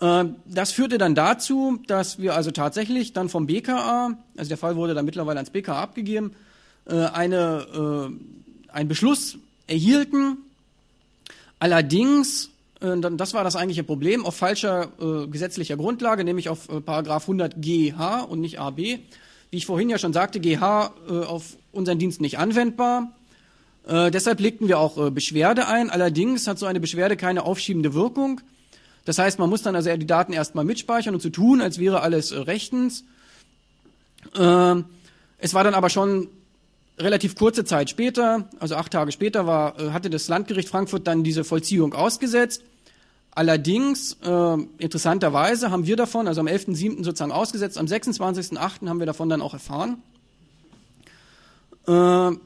[0.04, 4.76] Ähm, das führte dann dazu, dass wir also tatsächlich dann vom BKA, also der Fall
[4.76, 6.34] wurde dann mittlerweile ans BKA abgegeben,
[6.86, 8.12] äh, eine,
[8.70, 9.38] äh, einen Beschluss
[9.68, 10.38] erhielten.
[11.58, 12.50] Allerdings,
[12.82, 14.90] das war das eigentliche Problem, auf falscher
[15.30, 18.78] gesetzlicher Grundlage, nämlich auf Paragraph 100 GH und nicht AB.
[18.78, 19.00] Wie
[19.52, 23.14] ich vorhin ja schon sagte, GH auf unseren Dienst nicht anwendbar.
[23.88, 25.90] Äh, deshalb legten wir auch äh, Beschwerde ein.
[25.90, 28.42] Allerdings hat so eine Beschwerde keine aufschiebende Wirkung.
[29.06, 31.80] Das heißt, man muss dann also die Daten erstmal mitspeichern und zu so tun, als
[31.80, 33.04] wäre alles äh, rechtens.
[34.36, 34.76] Äh,
[35.38, 36.30] es war dann aber schon
[36.98, 41.24] relativ kurze Zeit später, also acht Tage später, war, äh, hatte das Landgericht Frankfurt dann
[41.24, 42.64] diese Vollziehung ausgesetzt.
[43.32, 47.04] Allerdings, äh, interessanterweise haben wir davon, also am 11.7.
[47.04, 48.88] sozusagen ausgesetzt, am 26.8.
[48.88, 50.04] haben wir davon dann auch erfahren.
[51.88, 52.38] Äh,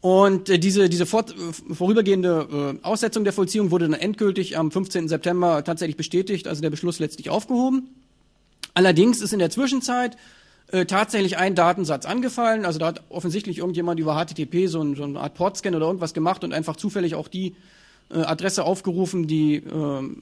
[0.00, 5.08] und äh, diese, diese äh, vorübergehende äh, Aussetzung der Vollziehung wurde dann endgültig am 15.
[5.08, 7.88] September tatsächlich bestätigt, also der Beschluss letztlich aufgehoben.
[8.74, 10.16] Allerdings ist in der Zwischenzeit
[10.70, 12.64] äh, tatsächlich ein Datensatz angefallen.
[12.64, 16.14] Also da hat offensichtlich irgendjemand über HTTP so, ein, so eine Art Portscan oder irgendwas
[16.14, 17.56] gemacht und einfach zufällig auch die
[18.10, 19.70] äh, Adresse aufgerufen, die äh,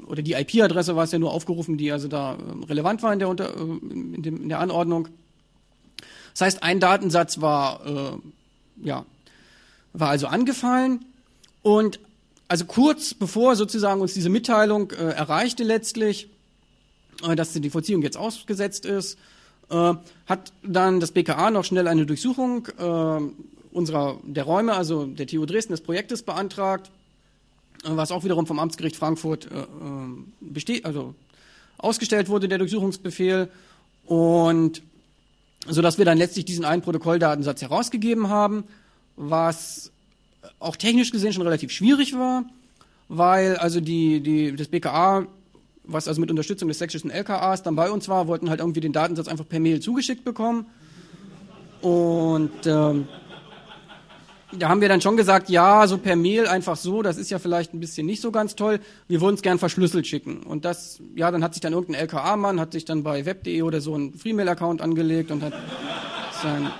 [0.07, 3.19] oder die IP-Adresse war es ja nur aufgerufen, die also da äh, relevant war in
[3.19, 5.09] der, unter, äh, in, dem, in der Anordnung.
[6.33, 9.05] Das heißt, ein Datensatz war äh, ja
[9.99, 11.05] war also angefallen.
[11.63, 12.01] Und
[12.49, 16.29] also kurz bevor sozusagen uns diese Mitteilung äh, erreichte letztlich,
[17.27, 19.19] äh, dass die Vollziehung jetzt ausgesetzt ist,
[19.71, 19.95] äh,
[20.27, 23.21] hat dann das BKA noch schnell eine Durchsuchung äh,
[23.73, 26.91] unserer der Räume, also der TU Dresden des Projektes beantragt,
[27.85, 29.65] äh, was auch wiederum vom Amtsgericht Frankfurt äh,
[30.41, 31.15] besteht, also
[31.79, 33.49] ausgestellt wurde der Durchsuchungsbefehl.
[34.05, 34.83] Und
[35.69, 38.65] so dass wir dann letztlich diesen einen Protokolldatensatz herausgegeben haben
[39.17, 39.91] was
[40.59, 42.45] auch technisch gesehen schon relativ schwierig war,
[43.09, 45.27] weil also die, die, das BKA,
[45.85, 48.93] was also mit Unterstützung des sächsischen LKAs dann bei uns war, wollten halt irgendwie den
[48.93, 50.67] Datensatz einfach per Mail zugeschickt bekommen.
[51.83, 53.07] Und ähm,
[54.53, 57.39] da haben wir dann schon gesagt, ja, so per Mail einfach so, das ist ja
[57.39, 58.81] vielleicht ein bisschen nicht so ganz toll.
[59.09, 60.43] Wir würden es gern verschlüsselt schicken.
[60.43, 63.81] Und das, ja, dann hat sich dann irgendein LKA-Mann, hat sich dann bei web.de oder
[63.81, 65.53] so einen Freemail-Account angelegt und hat
[66.43, 66.71] sein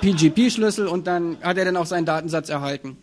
[0.00, 2.96] PGP-Schlüssel und dann hat er dann auch seinen Datensatz erhalten.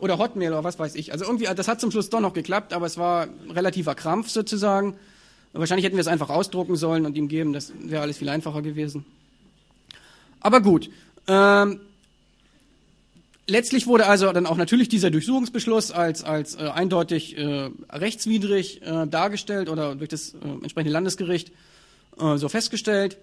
[0.00, 1.12] Oder Hotmail oder was weiß ich.
[1.12, 4.96] Also irgendwie, das hat zum Schluss doch noch geklappt, aber es war relativer Krampf sozusagen.
[5.52, 8.62] Wahrscheinlich hätten wir es einfach ausdrucken sollen und ihm geben, das wäre alles viel einfacher
[8.62, 9.04] gewesen.
[10.40, 10.88] Aber gut.
[11.26, 11.80] Ähm,
[13.48, 19.06] letztlich wurde also dann auch natürlich dieser Durchsuchungsbeschluss als, als äh, eindeutig äh, rechtswidrig äh,
[19.06, 21.50] dargestellt oder durch das äh, entsprechende Landesgericht
[22.20, 23.18] äh, so festgestellt.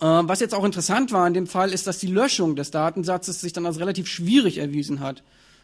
[0.00, 3.40] Äh, was jetzt auch interessant war in dem Fall, ist, dass die Löschung des Datensatzes
[3.40, 5.22] sich dann als relativ schwierig erwiesen hat.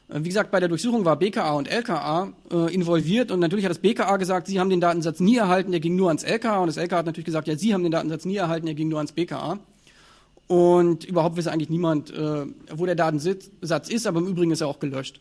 [0.09, 3.70] Äh, wie gesagt, bei der Durchsuchung war BKA und LKA äh, involviert und natürlich hat
[3.70, 6.66] das BKA gesagt, sie haben den Datensatz nie erhalten, der ging nur ans LKA und
[6.66, 8.99] das LKA hat natürlich gesagt, ja, sie haben den Datensatz nie erhalten, der ging nur
[8.99, 9.59] ans BKA.
[10.49, 14.68] Und überhaupt weiß eigentlich niemand, äh, wo der Datensatz ist, aber im Übrigen ist er
[14.68, 15.20] auch gelöscht.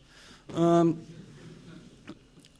[0.56, 0.98] Ähm,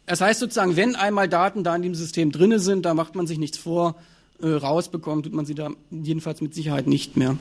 [0.06, 3.26] das heißt sozusagen, wenn einmal Daten da in dem System drinne sind, da macht man
[3.26, 3.96] sich nichts vor,
[4.42, 7.36] äh, rausbekommen, tut man sie da jedenfalls mit Sicherheit nicht mehr.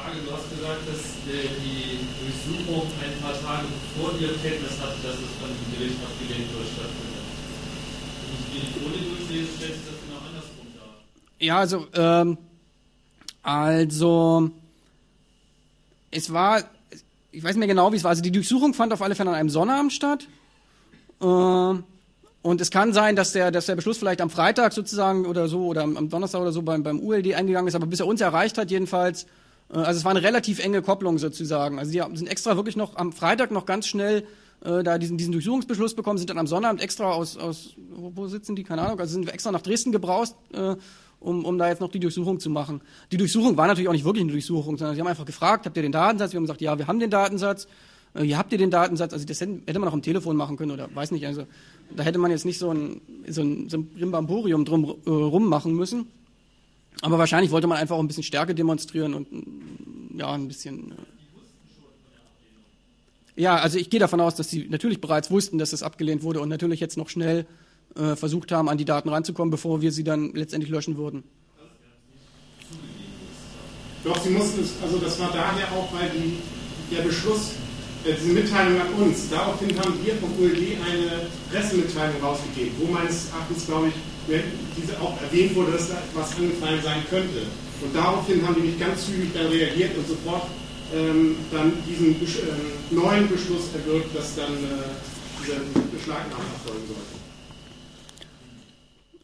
[0.00, 4.96] Frage, du hast gesagt, dass äh, die Durchsuchung ein paar Tage bevor ihr Kenntnis hatte,
[5.02, 7.24] dass es von dem Gericht abgelehnt wird, stattfindet.
[8.22, 10.94] Wenn ich die Folie durchlese, stellt sich das genau andersrum dar.
[11.38, 12.38] Ja, also, ähm,
[13.42, 14.50] also,
[16.10, 16.64] es war,
[17.30, 18.10] ich weiß nicht mehr genau, wie es war.
[18.10, 20.26] Also die Durchsuchung fand auf alle Fälle an einem Sonnabend statt.
[21.20, 21.74] Äh,
[22.42, 25.66] und es kann sein, dass der, dass der Beschluss vielleicht am Freitag sozusagen oder so
[25.66, 28.56] oder am, Donnerstag oder so beim, beim ULD eingegangen ist, aber bis er uns erreicht
[28.56, 29.24] hat jedenfalls,
[29.70, 31.78] äh, also es war eine relativ enge Kopplung sozusagen.
[31.78, 34.24] Also die sind extra wirklich noch am Freitag noch ganz schnell
[34.64, 38.56] äh, da diesen, diesen Durchsuchungsbeschluss bekommen, sind dann am Sonnabend extra aus, aus wo, sitzen
[38.56, 40.76] die, keine Ahnung, also sind wir extra nach Dresden gebraust, äh,
[41.18, 42.80] um, um da jetzt noch die Durchsuchung zu machen.
[43.12, 45.76] Die Durchsuchung war natürlich auch nicht wirklich eine Durchsuchung, sondern sie haben einfach gefragt, habt
[45.76, 46.32] ihr den Datensatz?
[46.32, 47.68] Wir haben gesagt, ja, wir haben den Datensatz.
[48.14, 50.72] Äh, hier habt ihr den Datensatz, also das hätte man auch am Telefon machen können
[50.72, 51.46] oder weiß nicht, also
[51.96, 55.48] da hätte man jetzt nicht so ein, so ein, so ein Rimbamborium drum äh, rum
[55.48, 56.06] machen müssen.
[57.02, 59.28] Aber wahrscheinlich wollte man einfach auch ein bisschen Stärke demonstrieren und
[60.16, 60.92] ja, ein bisschen.
[60.92, 60.94] Äh
[63.36, 66.40] ja, also ich gehe davon aus, dass sie natürlich bereits wussten, dass es abgelehnt wurde
[66.40, 67.46] und natürlich jetzt noch schnell
[67.96, 71.24] äh, versucht haben, an die Daten ranzukommen, bevor wir sie dann letztendlich löschen würden.
[74.04, 77.52] Doch, sie mussten es, also das war daher auch, weil die, der Beschluss
[78.04, 79.28] diese Mitteilung an uns.
[79.28, 83.94] Daraufhin haben wir vom ULD eine Pressemitteilung rausgegeben, wo meines Erachtens, glaube ich,
[84.76, 87.42] diese auch erwähnt wurde, dass da etwas angefallen sein könnte.
[87.82, 90.46] Und daraufhin haben die nicht ganz zügig dann reagiert und sofort
[90.94, 95.60] ähm, dann diesen äh, neuen Beschluss erwirkt, dass dann äh, dieser
[95.92, 97.20] Beschlagnahme erfolgen sollte.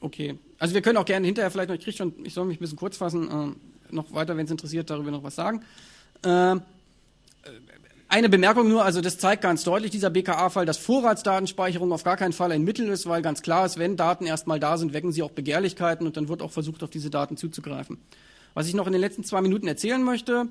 [0.01, 2.59] Okay, also wir können auch gerne hinterher vielleicht noch, ich kriege schon, ich soll mich
[2.59, 5.63] ein bisschen kurz fassen, äh, noch weiter, wenn es interessiert, darüber noch was sagen.
[8.09, 12.17] Äh, eine Bemerkung nur, also das zeigt ganz deutlich, dieser BKA-Fall, dass Vorratsdatenspeicherung auf gar
[12.17, 15.13] keinen Fall ein Mittel ist, weil ganz klar ist, wenn Daten erstmal da sind, wecken
[15.13, 17.99] sie auch Begehrlichkeiten und dann wird auch versucht, auf diese Daten zuzugreifen.
[18.55, 20.49] Was ich noch in den letzten zwei Minuten erzählen möchte,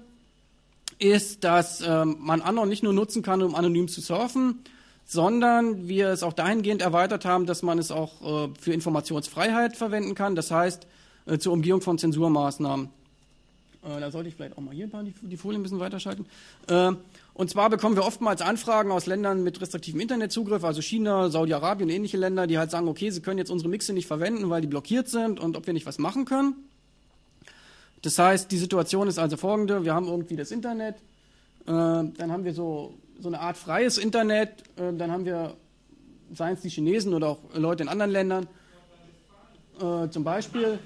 [1.00, 4.60] ist, dass ähm, man Anon nicht nur nutzen kann, um anonym zu surfen,
[5.06, 10.16] sondern wir es auch dahingehend erweitert haben, dass man es auch äh, für Informationsfreiheit verwenden
[10.16, 10.88] kann, das heißt
[11.26, 12.90] äh, zur Umgehung von Zensurmaßnahmen.
[13.84, 16.26] Äh, da sollte ich vielleicht auch mal hier die, die Folie ein bisschen weiterschalten.
[17.36, 21.94] Und zwar bekommen wir oftmals Anfragen aus Ländern mit restriktivem Internetzugriff, also China, Saudi-Arabien und
[21.94, 24.68] ähnliche Länder, die halt sagen, okay, sie können jetzt unsere Mixe nicht verwenden, weil die
[24.68, 26.56] blockiert sind und ob wir nicht was machen können.
[28.04, 31.02] Das heißt, die Situation ist also folgende, wir haben irgendwie das Internet, äh,
[31.66, 35.58] dann haben wir so, so eine Art freies Internet, äh, dann haben wir,
[36.34, 38.48] seien es die Chinesen oder auch Leute in anderen Ländern,
[39.82, 40.80] äh, zum Beispiel.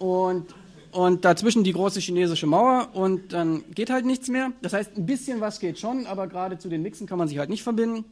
[0.00, 0.52] Und
[0.92, 4.52] und dazwischen die große chinesische Mauer und dann geht halt nichts mehr.
[4.62, 7.38] Das heißt, ein bisschen was geht schon, aber gerade zu den Mixen kann man sich
[7.38, 8.04] halt nicht verbinden.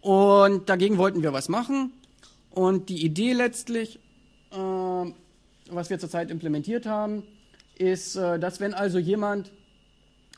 [0.00, 1.92] Und dagegen wollten wir was machen.
[2.50, 3.98] Und die Idee letztlich,
[4.52, 7.22] äh, was wir zurzeit implementiert haben,
[7.76, 9.52] ist, äh, dass wenn also jemand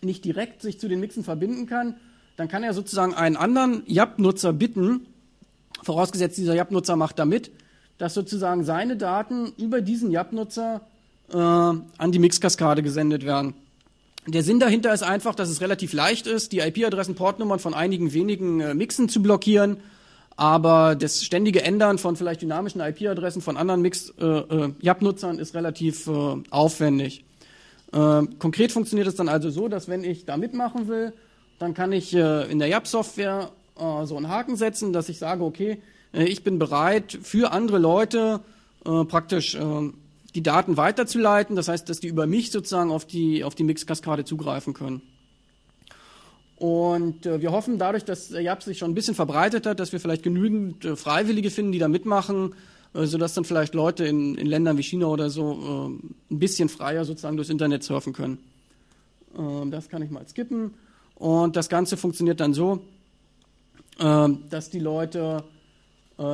[0.02, 1.96] nicht direkt sich zu den Mixen verbinden kann,
[2.36, 5.06] dann kann er sozusagen einen anderen YAP-Nutzer bitten,
[5.82, 7.50] vorausgesetzt dieser YAP-Nutzer macht da mit,
[7.98, 10.80] dass sozusagen seine Daten über diesen YAP-Nutzer
[11.32, 13.54] äh, an die Mixkaskade gesendet werden.
[14.26, 18.12] Der Sinn dahinter ist einfach, dass es relativ leicht ist, die IP-Adressen, Portnummern von einigen
[18.12, 19.78] wenigen äh, Mixen zu blockieren,
[20.36, 26.06] aber das ständige Ändern von vielleicht dynamischen IP-Adressen von anderen Mix-YAP-Nutzern äh, äh ist relativ
[26.06, 27.24] äh, aufwendig.
[27.92, 31.12] Äh, konkret funktioniert es dann also so, dass wenn ich da mitmachen will,
[31.58, 33.50] dann kann ich in der YAP-Software
[34.04, 35.78] so einen Haken setzen, dass ich sage, okay,
[36.12, 38.40] äh, ich bin bereit, für andere Leute
[38.84, 39.90] äh, praktisch äh,
[40.34, 41.56] die Daten weiterzuleiten.
[41.56, 45.02] Das heißt, dass die über mich sozusagen auf die, auf die Mixkaskade zugreifen können.
[46.56, 50.00] Und äh, wir hoffen dadurch, dass YAP sich schon ein bisschen verbreitet hat, dass wir
[50.00, 52.54] vielleicht genügend äh, Freiwillige finden, die da mitmachen,
[52.92, 55.88] äh, sodass dann vielleicht Leute in, in Ländern wie China oder so
[56.30, 58.38] ein bisschen freier sozusagen durchs Internet surfen können.
[59.38, 60.74] Ähm, das kann ich mal skippen.
[61.14, 62.80] Und das Ganze funktioniert dann so,
[63.98, 65.44] dass die Leute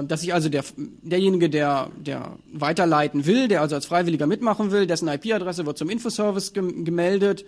[0.09, 4.87] dass sich also der, derjenige, der, der weiterleiten will, der also als Freiwilliger mitmachen will,
[4.89, 7.45] dessen IP-Adresse wird zum Infoservice gemeldet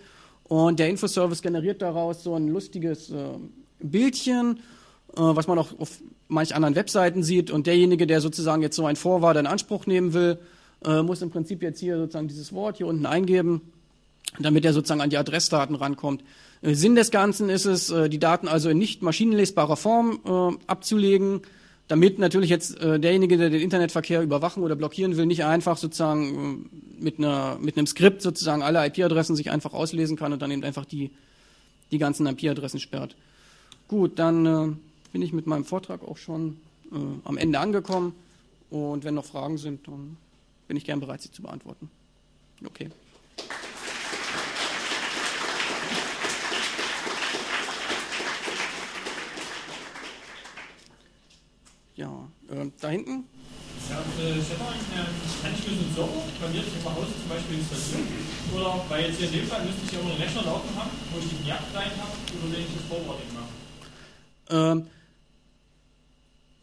[0.48, 3.14] und der Infoservice generiert daraus so ein lustiges äh,
[3.80, 4.60] Bildchen,
[5.14, 7.50] äh, was man auch auf manch anderen Webseiten sieht.
[7.50, 10.38] Und derjenige, der sozusagen jetzt so ein Vorwort in Anspruch nehmen will,
[10.84, 13.60] äh, muss im Prinzip jetzt hier sozusagen dieses Wort hier unten eingeben,
[14.38, 16.24] damit er sozusagen an die Adressdaten rankommt.
[16.62, 20.64] Äh, Sinn des Ganzen ist es, äh, die Daten also in nicht maschinenlesbarer Form äh,
[20.66, 21.42] abzulegen,
[21.88, 26.68] damit natürlich jetzt äh, derjenige, der den Internetverkehr überwachen oder blockieren will, nicht einfach sozusagen
[27.00, 30.50] äh, mit, einer, mit einem Skript sozusagen alle IP-Adressen sich einfach auslesen kann und dann
[30.50, 31.10] eben einfach die,
[31.90, 33.16] die ganzen IP-Adressen sperrt.
[33.88, 34.68] Gut, dann äh,
[35.12, 36.58] bin ich mit meinem Vortrag auch schon
[36.92, 38.14] äh, am Ende angekommen
[38.68, 40.18] und wenn noch Fragen sind, dann
[40.68, 41.90] bin ich gern bereit, sie zu beantworten.
[42.66, 42.90] Okay.
[51.98, 53.10] Ja, äh, da hinten?
[53.10, 57.58] Äh, Stefan, äh, kann ich mir so einen Server bei mir zu Hause zum Beispiel
[57.58, 58.06] installieren?
[58.54, 60.90] Oder, weil jetzt hier in dem Fall müsste ich ja immer einen Rechner laufen haben,
[61.12, 63.50] wo ich den Jagd rein habe, oder den ich das Forwarding mache?
[64.50, 64.86] Ähm,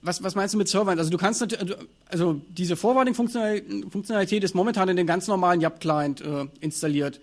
[0.04, 0.98] was, was meinst du mit Servern?
[0.98, 1.76] Also du kannst natürlich,
[2.08, 7.20] also diese Forwarding-Funktionalität ist momentan in den ganz normalen YAP-Client äh, installiert.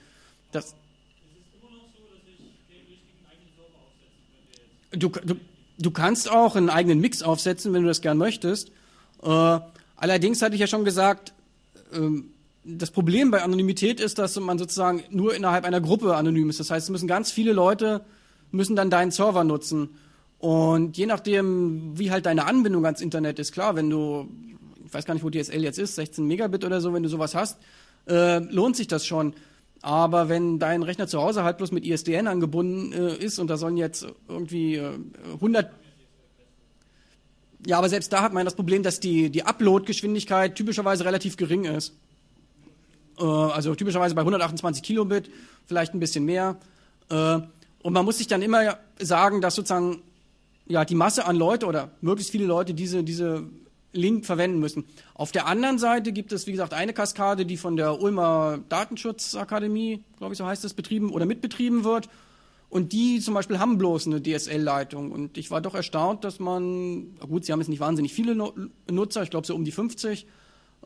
[0.50, 0.74] Das,
[4.90, 5.36] du, du,
[5.78, 8.70] du kannst auch einen eigenen Mix aufsetzen, wenn du das gern möchtest.
[9.22, 9.58] Äh,
[9.96, 11.32] allerdings hatte ich ja schon gesagt,
[11.92, 12.30] ähm,
[12.64, 16.60] das Problem bei Anonymität ist, dass man sozusagen nur innerhalb einer Gruppe anonym ist.
[16.60, 18.02] Das heißt, es müssen ganz viele Leute
[18.52, 19.90] müssen dann deinen Server nutzen.
[20.38, 24.28] Und je nachdem, wie halt deine Anbindung ans Internet ist, klar, wenn du,
[24.84, 27.34] ich weiß gar nicht, wo DSL jetzt ist, 16 Megabit oder so, wenn du sowas
[27.34, 27.58] hast,
[28.08, 29.34] äh, lohnt sich das schon.
[29.82, 33.56] Aber wenn dein Rechner zu Hause halt bloß mit ISDN angebunden äh, ist und da
[33.56, 34.98] sollen jetzt irgendwie äh,
[35.34, 35.70] 100
[37.64, 41.64] ja, aber selbst da hat man das Problem, dass die, die Upload-Geschwindigkeit typischerweise relativ gering
[41.64, 41.94] ist.
[43.18, 45.30] Äh, also typischerweise bei 128 Kilobit,
[45.66, 46.56] vielleicht ein bisschen mehr.
[47.08, 47.38] Äh,
[47.82, 50.02] und man muss sich dann immer sagen, dass sozusagen
[50.66, 53.44] ja, die Masse an Leute oder möglichst viele Leute diese, diese
[53.92, 54.84] Link verwenden müssen.
[55.14, 60.02] Auf der anderen Seite gibt es, wie gesagt, eine Kaskade, die von der Ulmer Datenschutzakademie,
[60.18, 62.08] glaube ich, so heißt es, betrieben oder mitbetrieben wird.
[62.70, 65.12] Und die zum Beispiel haben bloß eine DSL-Leitung.
[65.12, 68.34] Und ich war doch erstaunt, dass man, gut, sie haben jetzt nicht wahnsinnig viele
[68.90, 70.26] Nutzer, ich glaube so um die 50,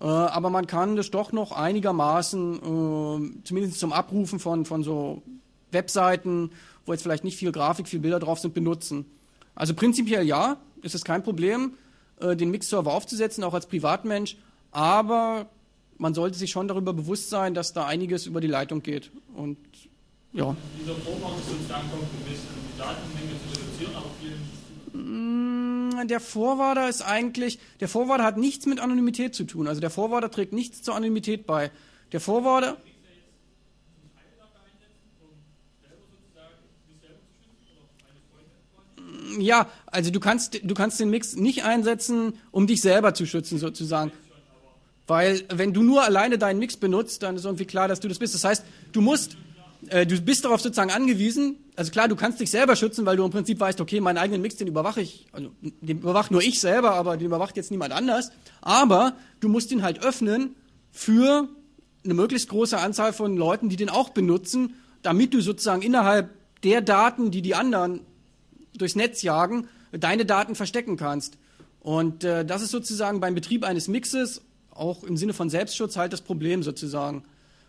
[0.00, 5.22] äh, aber man kann das doch noch einigermaßen, äh, zumindest zum Abrufen von, von so
[5.70, 6.50] Webseiten,
[6.84, 9.06] wo jetzt vielleicht nicht viel Grafik, viel Bilder drauf sind, benutzen.
[9.54, 11.74] Also prinzipiell ja, ist es kein Problem,
[12.20, 14.36] äh, den Mix-Server aufzusetzen, auch als Privatmensch,
[14.70, 15.48] aber
[15.98, 19.10] man sollte sich schon darüber bewusst sein, dass da einiges über die Leitung geht.
[19.34, 19.56] Und
[20.32, 20.54] ja.
[20.80, 27.02] Dieser Vorwand ist sozusagen Kompromiss, die Datenmenge zu reduzieren, aber viel mm, der Vorwarder ist
[27.02, 29.66] eigentlich, der Vorwarder hat nichts mit Anonymität zu tun.
[29.66, 31.70] Also der Vorwarder trägt nichts zur Anonymität bei.
[32.12, 32.76] Der Vorwarder.
[39.38, 43.58] Ja, also du kannst, du kannst den Mix nicht einsetzen, um dich selber zu schützen,
[43.58, 44.12] sozusagen.
[45.06, 48.18] Weil wenn du nur alleine deinen Mix benutzt, dann ist irgendwie klar, dass du das
[48.18, 48.34] bist.
[48.34, 49.36] Das heißt, du musst,
[49.88, 53.24] äh, du bist darauf sozusagen angewiesen, also klar, du kannst dich selber schützen, weil du
[53.24, 56.58] im Prinzip weißt, okay, meinen eigenen Mix, den überwache ich, also den überwacht nur ich
[56.58, 58.30] selber, aber den überwacht jetzt niemand anders.
[58.62, 60.56] Aber du musst ihn halt öffnen
[60.90, 61.48] für
[62.04, 66.30] eine möglichst große Anzahl von Leuten, die den auch benutzen, damit du sozusagen innerhalb
[66.62, 68.00] der Daten, die die anderen
[68.78, 71.38] durchs Netz jagen, deine Daten verstecken kannst.
[71.80, 74.42] Und äh, das ist sozusagen beim Betrieb eines Mixes
[74.78, 77.24] auch im Sinne von Selbstschutz halt das Problem sozusagen.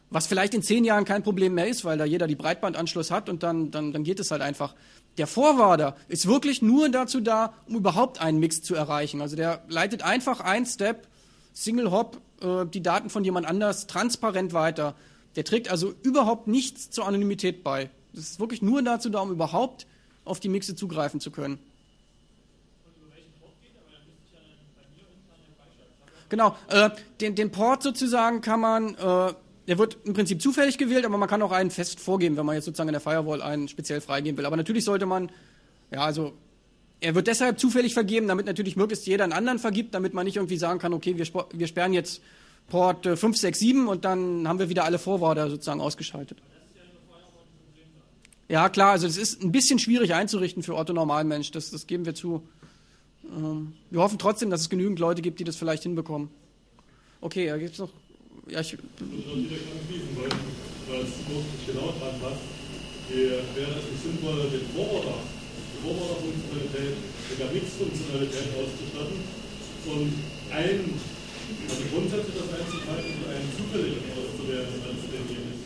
[0.10, 3.28] Was vielleicht in zehn Jahren kein Problem mehr ist, weil da jeder die Breitbandanschluss hat
[3.30, 4.74] und dann, dann, dann geht es halt einfach.
[5.18, 9.22] Der Forwarder ist wirklich nur dazu da, um überhaupt einen Mix zu erreichen.
[9.22, 11.08] Also der leitet einfach ein Step,
[11.54, 14.96] Single Hop, äh, die Daten von jemand anders transparent weiter.
[15.36, 17.90] Der trägt also überhaupt nichts zur Anonymität bei.
[18.14, 19.88] Das ist wirklich nur dazu da, um überhaupt
[20.28, 21.60] auf die Mixe zugreifen zu können.
[26.30, 26.90] Genau, äh,
[27.22, 29.34] den, den Port sozusagen kann man äh,
[29.68, 32.56] der wird im Prinzip zufällig gewählt, aber man kann auch einen fest vorgeben, wenn man
[32.56, 34.46] jetzt sozusagen in der Firewall einen speziell freigeben will.
[34.46, 35.30] Aber natürlich sollte man,
[35.92, 36.34] ja, also
[37.02, 40.38] er wird deshalb zufällig vergeben, damit natürlich möglichst jeder einen anderen vergibt, damit man nicht
[40.38, 42.22] irgendwie sagen kann, okay, wir, wir sperren jetzt
[42.70, 46.38] Port äh, 567 und dann haben wir wieder alle Forwarder sozusagen ausgeschaltet.
[48.50, 52.06] Ja, klar, also es ist ein bisschen schwierig einzurichten für Otto Normalmensch, das, das geben
[52.06, 52.48] wir zu.
[53.30, 56.30] Ähm, wir hoffen trotzdem, dass es genügend Leute gibt, die das vielleicht hinbekommen.
[57.20, 57.90] Okay, da gibt es noch
[58.50, 58.78] ja, ich.
[58.78, 60.30] Weil
[61.00, 62.40] das nicht genau dran passt.
[63.10, 65.18] Wäre es nicht sinnvoller, den Forwarder,
[66.74, 66.96] die
[67.38, 69.20] der Mix-Funktionalität auszustatten,
[69.86, 70.14] Und
[70.52, 70.94] ein,
[71.70, 75.60] also grundsätzlich das einzuhalten und einen zufälligen auszuwählen, als denjenigen.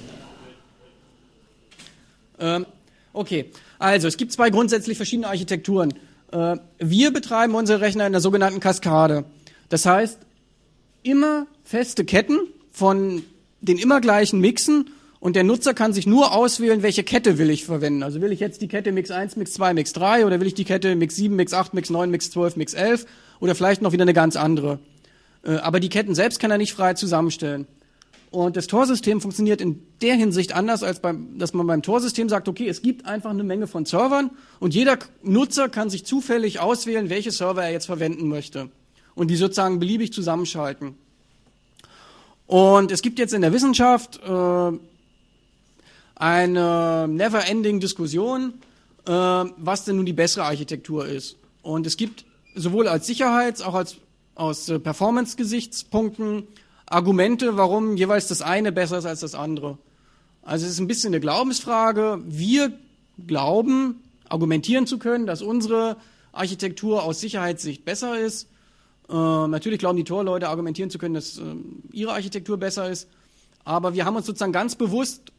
[2.40, 2.66] Ähm,
[3.14, 5.94] okay, also es gibt zwei grundsätzlich verschiedene Architekturen.
[6.32, 9.26] Äh, wir betreiben unsere Rechner in der sogenannten Kaskade.
[9.70, 10.20] Das heißt,
[11.04, 12.40] immer feste Ketten
[12.72, 13.24] von
[13.62, 14.90] den immer gleichen Mixen
[15.20, 18.02] und der Nutzer kann sich nur auswählen, welche Kette will ich verwenden.
[18.02, 20.56] Also will ich jetzt die Kette Mix 1, Mix 2, Mix 3 oder will ich
[20.56, 23.06] die Kette Mix 7, Mix 8, Mix 9, Mix 12, Mix 11
[23.40, 24.80] oder vielleicht noch wieder eine ganz andere.
[25.46, 27.68] Äh, aber die Ketten selbst kann er nicht frei zusammenstellen.
[28.32, 32.48] Und das Torsystem funktioniert in der Hinsicht anders, als beim, dass man beim Torsystem sagt,
[32.48, 37.10] okay, es gibt einfach eine Menge von Servern und jeder Nutzer kann sich zufällig auswählen,
[37.10, 38.70] welche Server er jetzt verwenden möchte
[39.16, 40.96] und die sozusagen beliebig zusammenschalten.
[42.48, 44.72] Und es gibt jetzt in der Wissenschaft äh,
[46.16, 48.54] eine never-ending Diskussion,
[49.08, 51.36] äh, was denn nun die bessere Architektur ist.
[51.64, 52.24] Und es gibt
[52.56, 53.98] sowohl als Sicherheits- auch als
[54.36, 56.48] aus äh, Performance-Gesichtspunkten
[56.92, 59.78] Argumente, warum jeweils das eine besser ist als das andere.
[60.42, 62.20] Also es ist ein bisschen eine Glaubensfrage.
[62.26, 62.74] Wir
[63.28, 65.98] glauben, argumentieren zu können, dass unsere
[66.32, 68.48] Architektur aus Sicherheitssicht besser ist.
[69.10, 71.42] Äh, natürlich glauben die Torleute argumentieren zu können, dass äh,
[71.92, 73.08] ihre Architektur besser ist.
[73.64, 75.32] Aber wir haben uns sozusagen ganz bewusst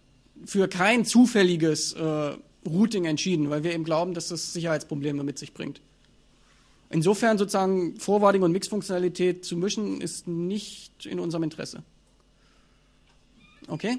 [0.44, 2.36] für kein zufälliges äh,
[2.66, 5.80] Routing entschieden, weil wir eben glauben, dass das Sicherheitsprobleme mit sich bringt.
[6.92, 11.82] Insofern sozusagen Forwarding und Mixfunktionalität zu mischen, ist nicht in unserem Interesse.
[13.66, 13.98] Okay?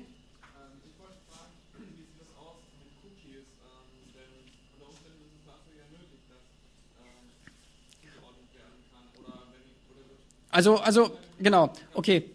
[10.51, 12.29] Also, also, genau, okay.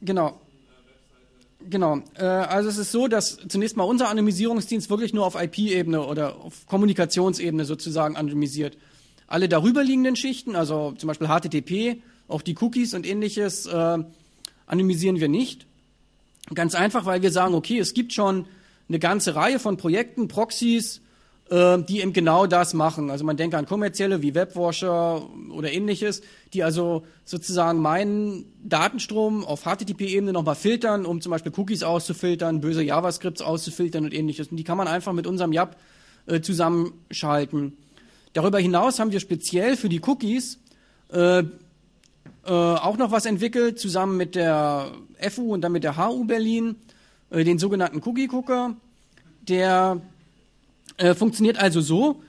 [0.00, 0.40] Genau.
[1.68, 2.02] Genau.
[2.14, 6.36] Äh, also es ist so, dass zunächst mal unser Anonymisierungsdienst wirklich nur auf IP-Ebene oder
[6.36, 8.76] auf Kommunikationsebene sozusagen anonymisiert.
[9.30, 13.98] Alle darüber liegenden Schichten, also zum Beispiel HTTP, auch die Cookies und ähnliches, äh,
[14.66, 15.66] anonymisieren wir nicht.
[16.52, 18.46] Ganz einfach, weil wir sagen, okay, es gibt schon
[18.88, 21.00] eine ganze Reihe von Projekten, Proxys,
[21.48, 23.08] äh, die eben genau das machen.
[23.08, 26.22] Also man denkt an kommerzielle wie Webwasher oder ähnliches,
[26.52, 32.82] die also sozusagen meinen Datenstrom auf HTTP-Ebene nochmal filtern, um zum Beispiel Cookies auszufiltern, böse
[32.82, 34.48] JavaScripts auszufiltern und ähnliches.
[34.48, 35.76] Und die kann man einfach mit unserem YAP
[36.26, 37.76] äh, zusammenschalten.
[38.32, 40.58] Darüber hinaus haben wir speziell für die Cookies
[41.12, 41.44] äh, äh,
[42.44, 44.92] auch noch was entwickelt, zusammen mit der
[45.30, 46.76] FU und dann mit der HU Berlin,
[47.30, 48.76] äh, den sogenannten Cookie Cooker.
[49.48, 50.00] Der
[50.96, 52.22] äh, funktioniert also so,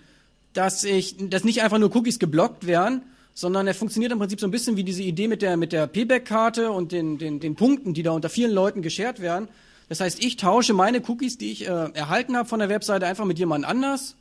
[0.53, 4.47] dass ich, dass nicht einfach nur Cookies geblockt werden, sondern er funktioniert im Prinzip so
[4.47, 7.93] ein bisschen wie diese Idee mit der, mit der Payback-Karte und den, den, den Punkten,
[7.93, 9.47] die da unter vielen Leuten geshared werden.
[9.87, 13.25] Das heißt, ich tausche meine Cookies, die ich äh, erhalten habe von der Webseite, einfach
[13.25, 14.15] mit jemand anders.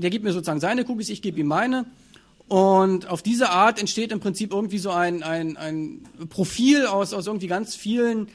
[0.00, 1.86] Der gibt mir sozusagen seine Cookies, ich gebe ihm meine.
[2.50, 7.28] Und auf diese Art entsteht im Prinzip irgendwie so ein, ein, ein Profil aus, aus
[7.28, 8.26] irgendwie ganz vielen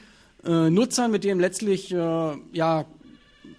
[0.42, 2.86] äh, Nutzern, mit dem letztlich, äh, ja,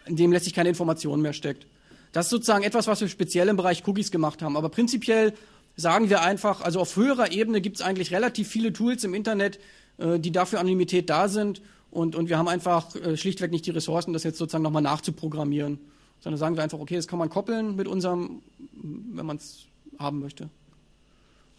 [0.08, 1.68] in dem letztlich keine Information mehr steckt.
[2.12, 4.58] Das ist sozusagen etwas, was wir speziell im Bereich Cookies gemacht haben.
[4.58, 5.34] Aber prinzipiell
[5.76, 9.60] sagen wir einfach, also auf höherer Ebene gibt es eigentlich relativ viele Tools im Internet,
[10.00, 11.62] äh, die dafür Anonymität da sind.
[11.92, 15.78] Und, und wir haben einfach äh, schlichtweg nicht die Ressourcen, das jetzt sozusagen nochmal nachzuprogrammieren
[16.20, 18.42] sondern sagen wir einfach, okay, das kann man koppeln mit unserem,
[18.74, 19.66] wenn man es
[20.00, 20.50] haben möchte.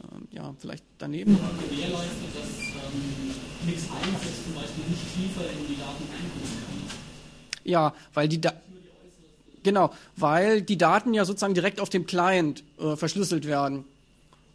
[0.03, 1.37] Ähm, ja, vielleicht daneben.
[1.71, 3.35] gewährleistet, dass ähm,
[3.67, 6.99] Mix 1 jetzt zum Beispiel nicht tiefer in die Daten eingucken kann.
[7.65, 8.53] Ja, weil die da
[9.65, 13.85] Genau, weil die Daten ja sozusagen direkt auf dem Client äh, verschlüsselt werden.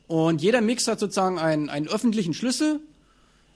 [0.07, 2.79] Und jeder Mix hat sozusagen einen, einen öffentlichen Schlüssel,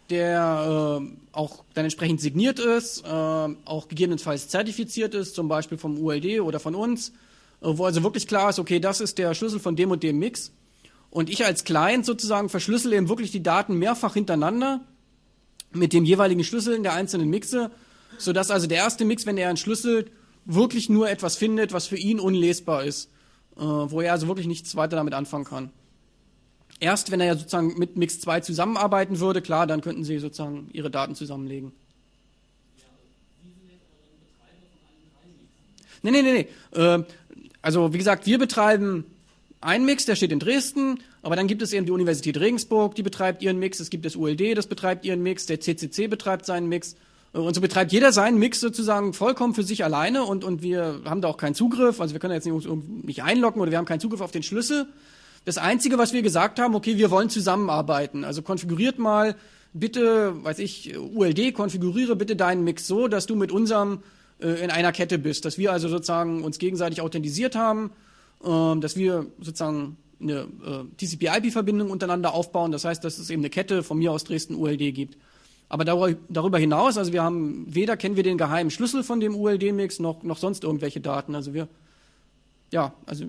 [0.09, 5.97] der äh, auch dann entsprechend signiert ist, äh, auch gegebenenfalls zertifiziert ist, zum Beispiel vom
[5.97, 7.13] ULD oder von uns, äh,
[7.61, 10.51] wo also wirklich klar ist, okay, das ist der Schlüssel von dem und dem Mix.
[11.09, 14.81] Und ich als Client sozusagen verschlüssel eben wirklich die Daten mehrfach hintereinander
[15.71, 17.71] mit dem jeweiligen Schlüssel in der einzelnen Mixe,
[18.17, 20.11] sodass also der erste Mix, wenn er entschlüsselt,
[20.45, 23.09] wirklich nur etwas findet, was für ihn unlesbar ist,
[23.57, 25.71] äh, wo er also wirklich nichts weiter damit anfangen kann.
[26.79, 30.69] Erst wenn er ja sozusagen mit Mix 2 zusammenarbeiten würde, klar, dann könnten sie sozusagen
[30.73, 31.71] ihre Daten zusammenlegen.
[36.03, 36.79] Nee, nee, nee, nee.
[36.79, 37.03] Äh,
[37.61, 39.05] also wie gesagt, wir betreiben
[39.59, 43.03] einen Mix, der steht in Dresden, aber dann gibt es eben die Universität Regensburg, die
[43.03, 46.69] betreibt ihren Mix, es gibt das ULD, das betreibt ihren Mix, der CCC betreibt seinen
[46.69, 46.95] Mix.
[47.33, 51.01] Äh, und so betreibt jeder seinen Mix sozusagen vollkommen für sich alleine und, und wir
[51.05, 52.69] haben da auch keinen Zugriff, also wir können jetzt nicht,
[53.03, 54.87] nicht einloggen oder wir haben keinen Zugriff auf den Schlüssel.
[55.47, 58.25] Das Einzige, was wir gesagt haben, okay, wir wollen zusammenarbeiten.
[58.25, 59.33] Also konfiguriert mal
[59.71, 64.03] bitte, weiß ich, ULD, konfiguriere bitte deinen Mix so, dass du mit unserem
[64.41, 65.45] äh, in einer Kette bist.
[65.45, 67.91] Dass wir also sozusagen uns gegenseitig authentisiert haben,
[68.43, 72.73] äh, dass wir sozusagen eine äh, TCP-IP-Verbindung untereinander aufbauen.
[72.73, 75.17] Das heißt, dass es eben eine Kette von mir aus Dresden ULD gibt.
[75.69, 79.99] Aber darüber hinaus, also wir haben, weder kennen wir den geheimen Schlüssel von dem ULD-Mix,
[79.99, 81.35] noch, noch sonst irgendwelche Daten.
[81.35, 81.69] Also wir,
[82.69, 83.27] ja, also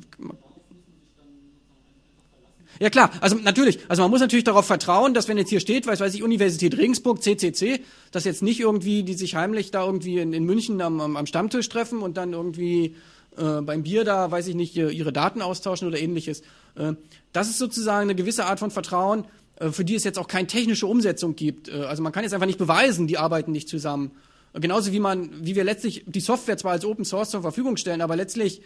[2.81, 5.87] ja klar, also natürlich, also man muss natürlich darauf vertrauen, dass wenn jetzt hier steht,
[5.87, 7.81] weiß weiß ich, Universität Regensburg, CCC,
[8.12, 11.26] dass jetzt nicht irgendwie die sich heimlich da irgendwie in, in München am, am, am
[11.26, 12.97] Stammtisch treffen und dann irgendwie
[13.37, 16.43] äh, beim Bier da, weiß ich nicht, ihre Daten austauschen oder ähnliches.
[16.74, 16.95] Äh,
[17.33, 19.24] das ist sozusagen eine gewisse Art von Vertrauen,
[19.57, 21.68] äh, für die es jetzt auch keine technische Umsetzung gibt.
[21.68, 24.12] Äh, also man kann jetzt einfach nicht beweisen, die arbeiten nicht zusammen.
[24.55, 28.01] Genauso wie man, wie wir letztlich die Software zwar als Open Source zur Verfügung stellen,
[28.01, 28.62] aber letztlich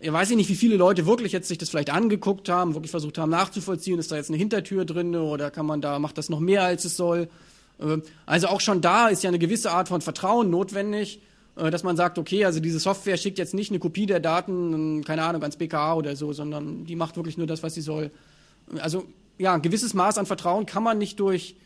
[0.00, 2.90] ja, weiß ich nicht, wie viele Leute wirklich jetzt sich das vielleicht angeguckt haben, wirklich
[2.90, 6.28] versucht haben nachzuvollziehen, ist da jetzt eine Hintertür drin oder kann man da, macht das
[6.28, 7.28] noch mehr als es soll.
[7.80, 11.20] Äh, also auch schon da ist ja eine gewisse Art von Vertrauen notwendig,
[11.56, 15.02] äh, dass man sagt, okay, also diese Software schickt jetzt nicht eine Kopie der Daten,
[15.04, 18.12] keine Ahnung, ans BKA oder so, sondern die macht wirklich nur das, was sie soll.
[18.80, 19.06] Also
[19.38, 21.56] ja, ein gewisses Maß an Vertrauen kann man nicht durch,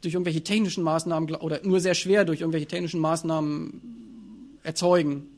[0.00, 5.28] durch irgendwelche technischen Maßnahmen oder nur sehr schwer durch irgendwelche technischen Maßnahmen erzeugen.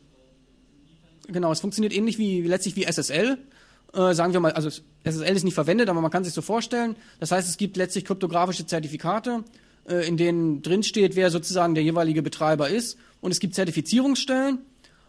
[1.29, 3.39] Genau, es funktioniert ähnlich wie letztlich wie SSL.
[3.95, 4.69] Äh, sagen wir mal, also
[5.05, 6.97] SSL ist nicht verwendet, aber man kann sich so vorstellen.
[7.21, 9.45] Das heißt, es gibt letztlich kryptografische Zertifikate,
[9.89, 12.97] äh, in denen drin steht, wer sozusagen der jeweilige Betreiber ist.
[13.21, 14.59] Und es gibt Zertifizierungsstellen.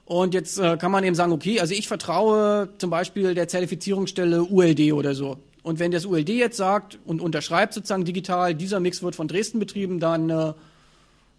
[0.05, 4.43] Und jetzt äh, kann man eben sagen, okay, also ich vertraue zum Beispiel der Zertifizierungsstelle
[4.43, 5.38] ULD oder so.
[5.61, 9.59] Und wenn das ULD jetzt sagt und unterschreibt sozusagen digital, dieser Mix wird von Dresden
[9.59, 10.53] betrieben, dann, äh,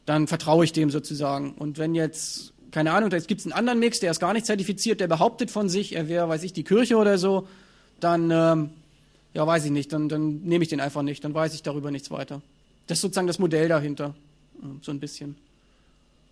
[0.06, 1.52] dann vertraue ich dem sozusagen.
[1.52, 4.46] Und wenn jetzt keine Ahnung, da gibt es einen anderen Mix, der ist gar nicht
[4.46, 7.46] zertifiziert, der behauptet von sich, er wäre, weiß ich, die Kirche oder so,
[8.00, 8.70] dann, ähm,
[9.32, 11.92] ja, weiß ich nicht, dann, dann nehme ich den einfach nicht, dann weiß ich darüber
[11.92, 12.42] nichts weiter.
[12.88, 14.12] Das ist sozusagen das Modell dahinter,
[14.82, 15.36] so ein bisschen.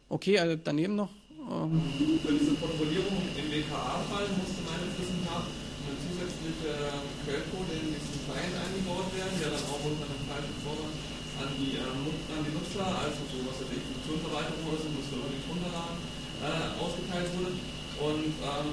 [0.09, 1.11] Okay, also daneben noch.
[1.47, 1.79] Ähm.
[2.27, 6.75] Für diese Protokollierung im WKA-Fall musste meines Wissens nach ein zusätzlicher
[7.23, 10.95] Quellcode in diesen Client eingebaut werden, der dann auch unter einem falschen Vorwand
[11.39, 12.03] an die, ähm,
[12.35, 16.23] an die Nutzer, also so was weiß ich, Funktionserweiterung oder so, musste man nicht runterladen
[16.43, 17.55] äh, ausgeteilt wurde.
[18.03, 18.69] Und ähm,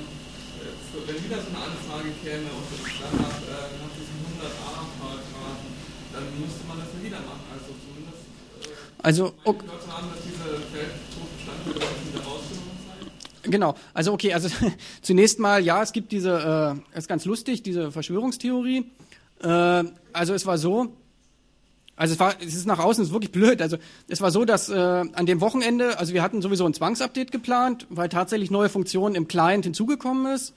[1.06, 5.72] wenn wieder so eine Anfrage käme und dann nach, äh, nach diesem 100a-Paragraphen,
[6.12, 7.46] dann müsste man das wieder machen.
[7.54, 8.26] Also zumindest
[8.66, 9.66] äh, also, okay.
[9.88, 10.50] haben, dass diese
[11.70, 12.70] wieder rausgenommen
[13.44, 14.50] Genau, also okay, also
[15.02, 18.92] zunächst mal, ja, es gibt diese, äh, ist ganz lustig, diese Verschwörungstheorie.
[19.42, 20.94] Äh, also es war so,
[22.00, 23.62] also es war, es ist nach außen, es ist wirklich blöd.
[23.62, 23.76] Also
[24.08, 27.88] es war so, dass äh, an dem Wochenende, also wir hatten sowieso ein Zwangsupdate geplant,
[27.90, 30.54] weil tatsächlich neue Funktionen im Client hinzugekommen ist.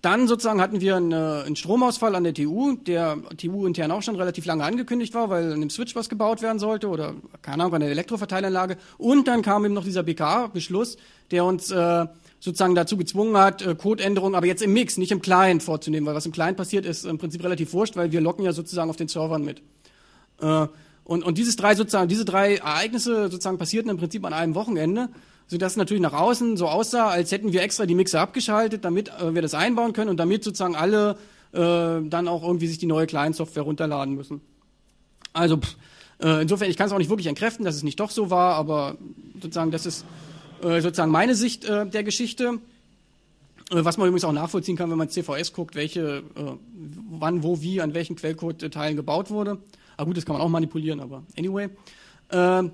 [0.00, 4.00] Dann sozusagen hatten wir einen, äh, einen Stromausfall an der TU, der TU intern auch
[4.00, 7.12] schon relativ lange angekündigt war, weil an dem Switch was gebaut werden sollte oder
[7.42, 8.78] keine Ahnung an der Elektroverteilanlage.
[8.96, 10.96] Und dann kam eben noch dieser BK-Beschluss,
[11.30, 12.06] der uns äh,
[12.40, 16.14] sozusagen dazu gezwungen hat, äh, Codeänderungen, aber jetzt im Mix, nicht im Client vorzunehmen, weil
[16.14, 18.96] was im Client passiert, ist im Prinzip relativ wurscht, weil wir locken ja sozusagen auf
[18.96, 19.60] den Servern mit.
[20.40, 20.66] Äh,
[21.04, 25.08] und, und dieses drei sozusagen, diese drei Ereignisse sozusagen passierten im Prinzip an einem Wochenende,
[25.46, 29.10] sodass es natürlich nach außen so aussah, als hätten wir extra die Mixer abgeschaltet, damit
[29.20, 31.16] äh, wir das einbauen können und damit sozusagen alle
[31.52, 31.56] äh,
[32.08, 34.42] dann auch irgendwie sich die neue Client-Software runterladen müssen.
[35.32, 35.76] Also pff,
[36.20, 38.56] äh, insofern, ich kann es auch nicht wirklich entkräften, dass es nicht doch so war,
[38.56, 38.96] aber
[39.40, 40.04] sozusagen, das ist
[40.62, 42.58] äh, sozusagen meine Sicht äh, der Geschichte.
[43.70, 46.52] Äh, was man übrigens auch nachvollziehen kann, wenn man CVS guckt, welche, äh,
[47.10, 49.58] wann, wo, wie, an welchen Quellcode-Teilen gebaut wurde.
[49.98, 51.68] Aber gut, das kann man auch manipulieren, aber anyway.
[52.30, 52.70] Ähm,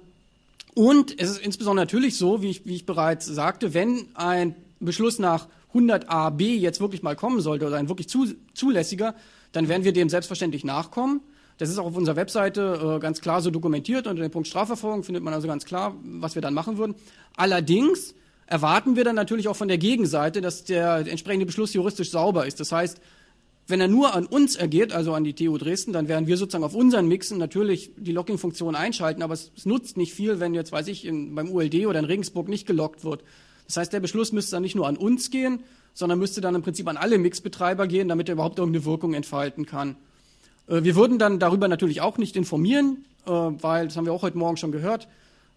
[0.75, 5.19] und es ist insbesondere natürlich so, wie ich, wie ich bereits sagte, wenn ein Beschluss
[5.19, 9.15] nach 100a b jetzt wirklich mal kommen sollte oder ein wirklich zu, zulässiger,
[9.53, 11.21] dann werden wir dem selbstverständlich nachkommen.
[11.59, 14.07] Das ist auch auf unserer Webseite äh, ganz klar so dokumentiert.
[14.07, 16.95] Unter dem Punkt Strafverfolgung findet man also ganz klar, was wir dann machen würden.
[17.37, 18.15] Allerdings
[18.47, 22.61] erwarten wir dann natürlich auch von der Gegenseite, dass der entsprechende Beschluss juristisch sauber ist.
[22.61, 23.01] Das heißt,
[23.67, 26.65] wenn er nur an uns ergeht, also an die TU Dresden, dann werden wir sozusagen
[26.65, 30.71] auf unseren Mixen natürlich die Locking-Funktion einschalten, aber es, es, nutzt nicht viel, wenn jetzt,
[30.71, 33.25] weiß ich, in, beim ULD oder in Regensburg nicht gelockt wird.
[33.67, 35.61] Das heißt, der Beschluss müsste dann nicht nur an uns gehen,
[35.95, 39.65] sondern müsste dann im Prinzip an alle Mixbetreiber gehen, damit er überhaupt irgendeine Wirkung entfalten
[39.65, 39.97] kann.
[40.69, 44.23] Äh, wir würden dann darüber natürlich auch nicht informieren, äh, weil, das haben wir auch
[44.23, 45.09] heute Morgen schon gehört,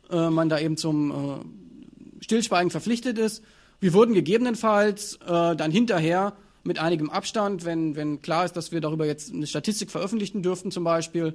[0.10, 3.44] äh, man da eben zum äh, Stillschweigen verpflichtet ist.
[3.82, 6.34] Wir würden gegebenenfalls äh, dann hinterher
[6.68, 10.70] mit einigem Abstand, wenn, wenn klar ist, dass wir darüber jetzt eine Statistik veröffentlichen dürften
[10.70, 11.28] zum Beispiel,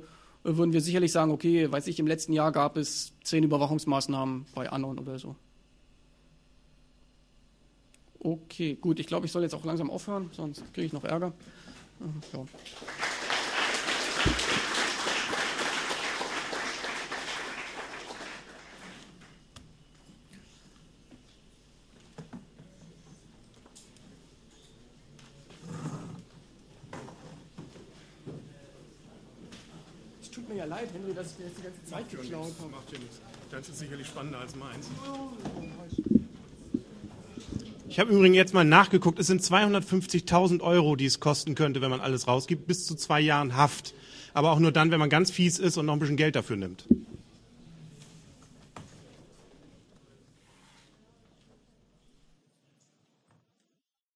[0.45, 4.45] äh, würden wir sicherlich sagen, okay, weiß ich, im letzten Jahr gab es zehn Überwachungsmaßnahmen
[4.55, 5.35] bei anderen oder so.
[8.21, 11.33] Okay, gut, ich glaube, ich soll jetzt auch langsam aufhören, sonst kriege ich noch Ärger.
[12.01, 12.45] Äh, ja.
[30.63, 32.71] Ja leid, Henry, dass ich dir jetzt die ganze Zeit geklaut habe.
[32.71, 33.21] Macht ja nichts.
[33.51, 34.89] Das ist sicherlich spannender als meins.
[37.89, 41.91] Ich habe übrigens jetzt mal nachgeguckt, es sind 250.000 Euro, die es kosten könnte, wenn
[41.91, 43.93] man alles rausgibt, bis zu zwei Jahren Haft.
[44.35, 46.57] Aber auch nur dann, wenn man ganz fies ist und noch ein bisschen Geld dafür
[46.57, 46.87] nimmt.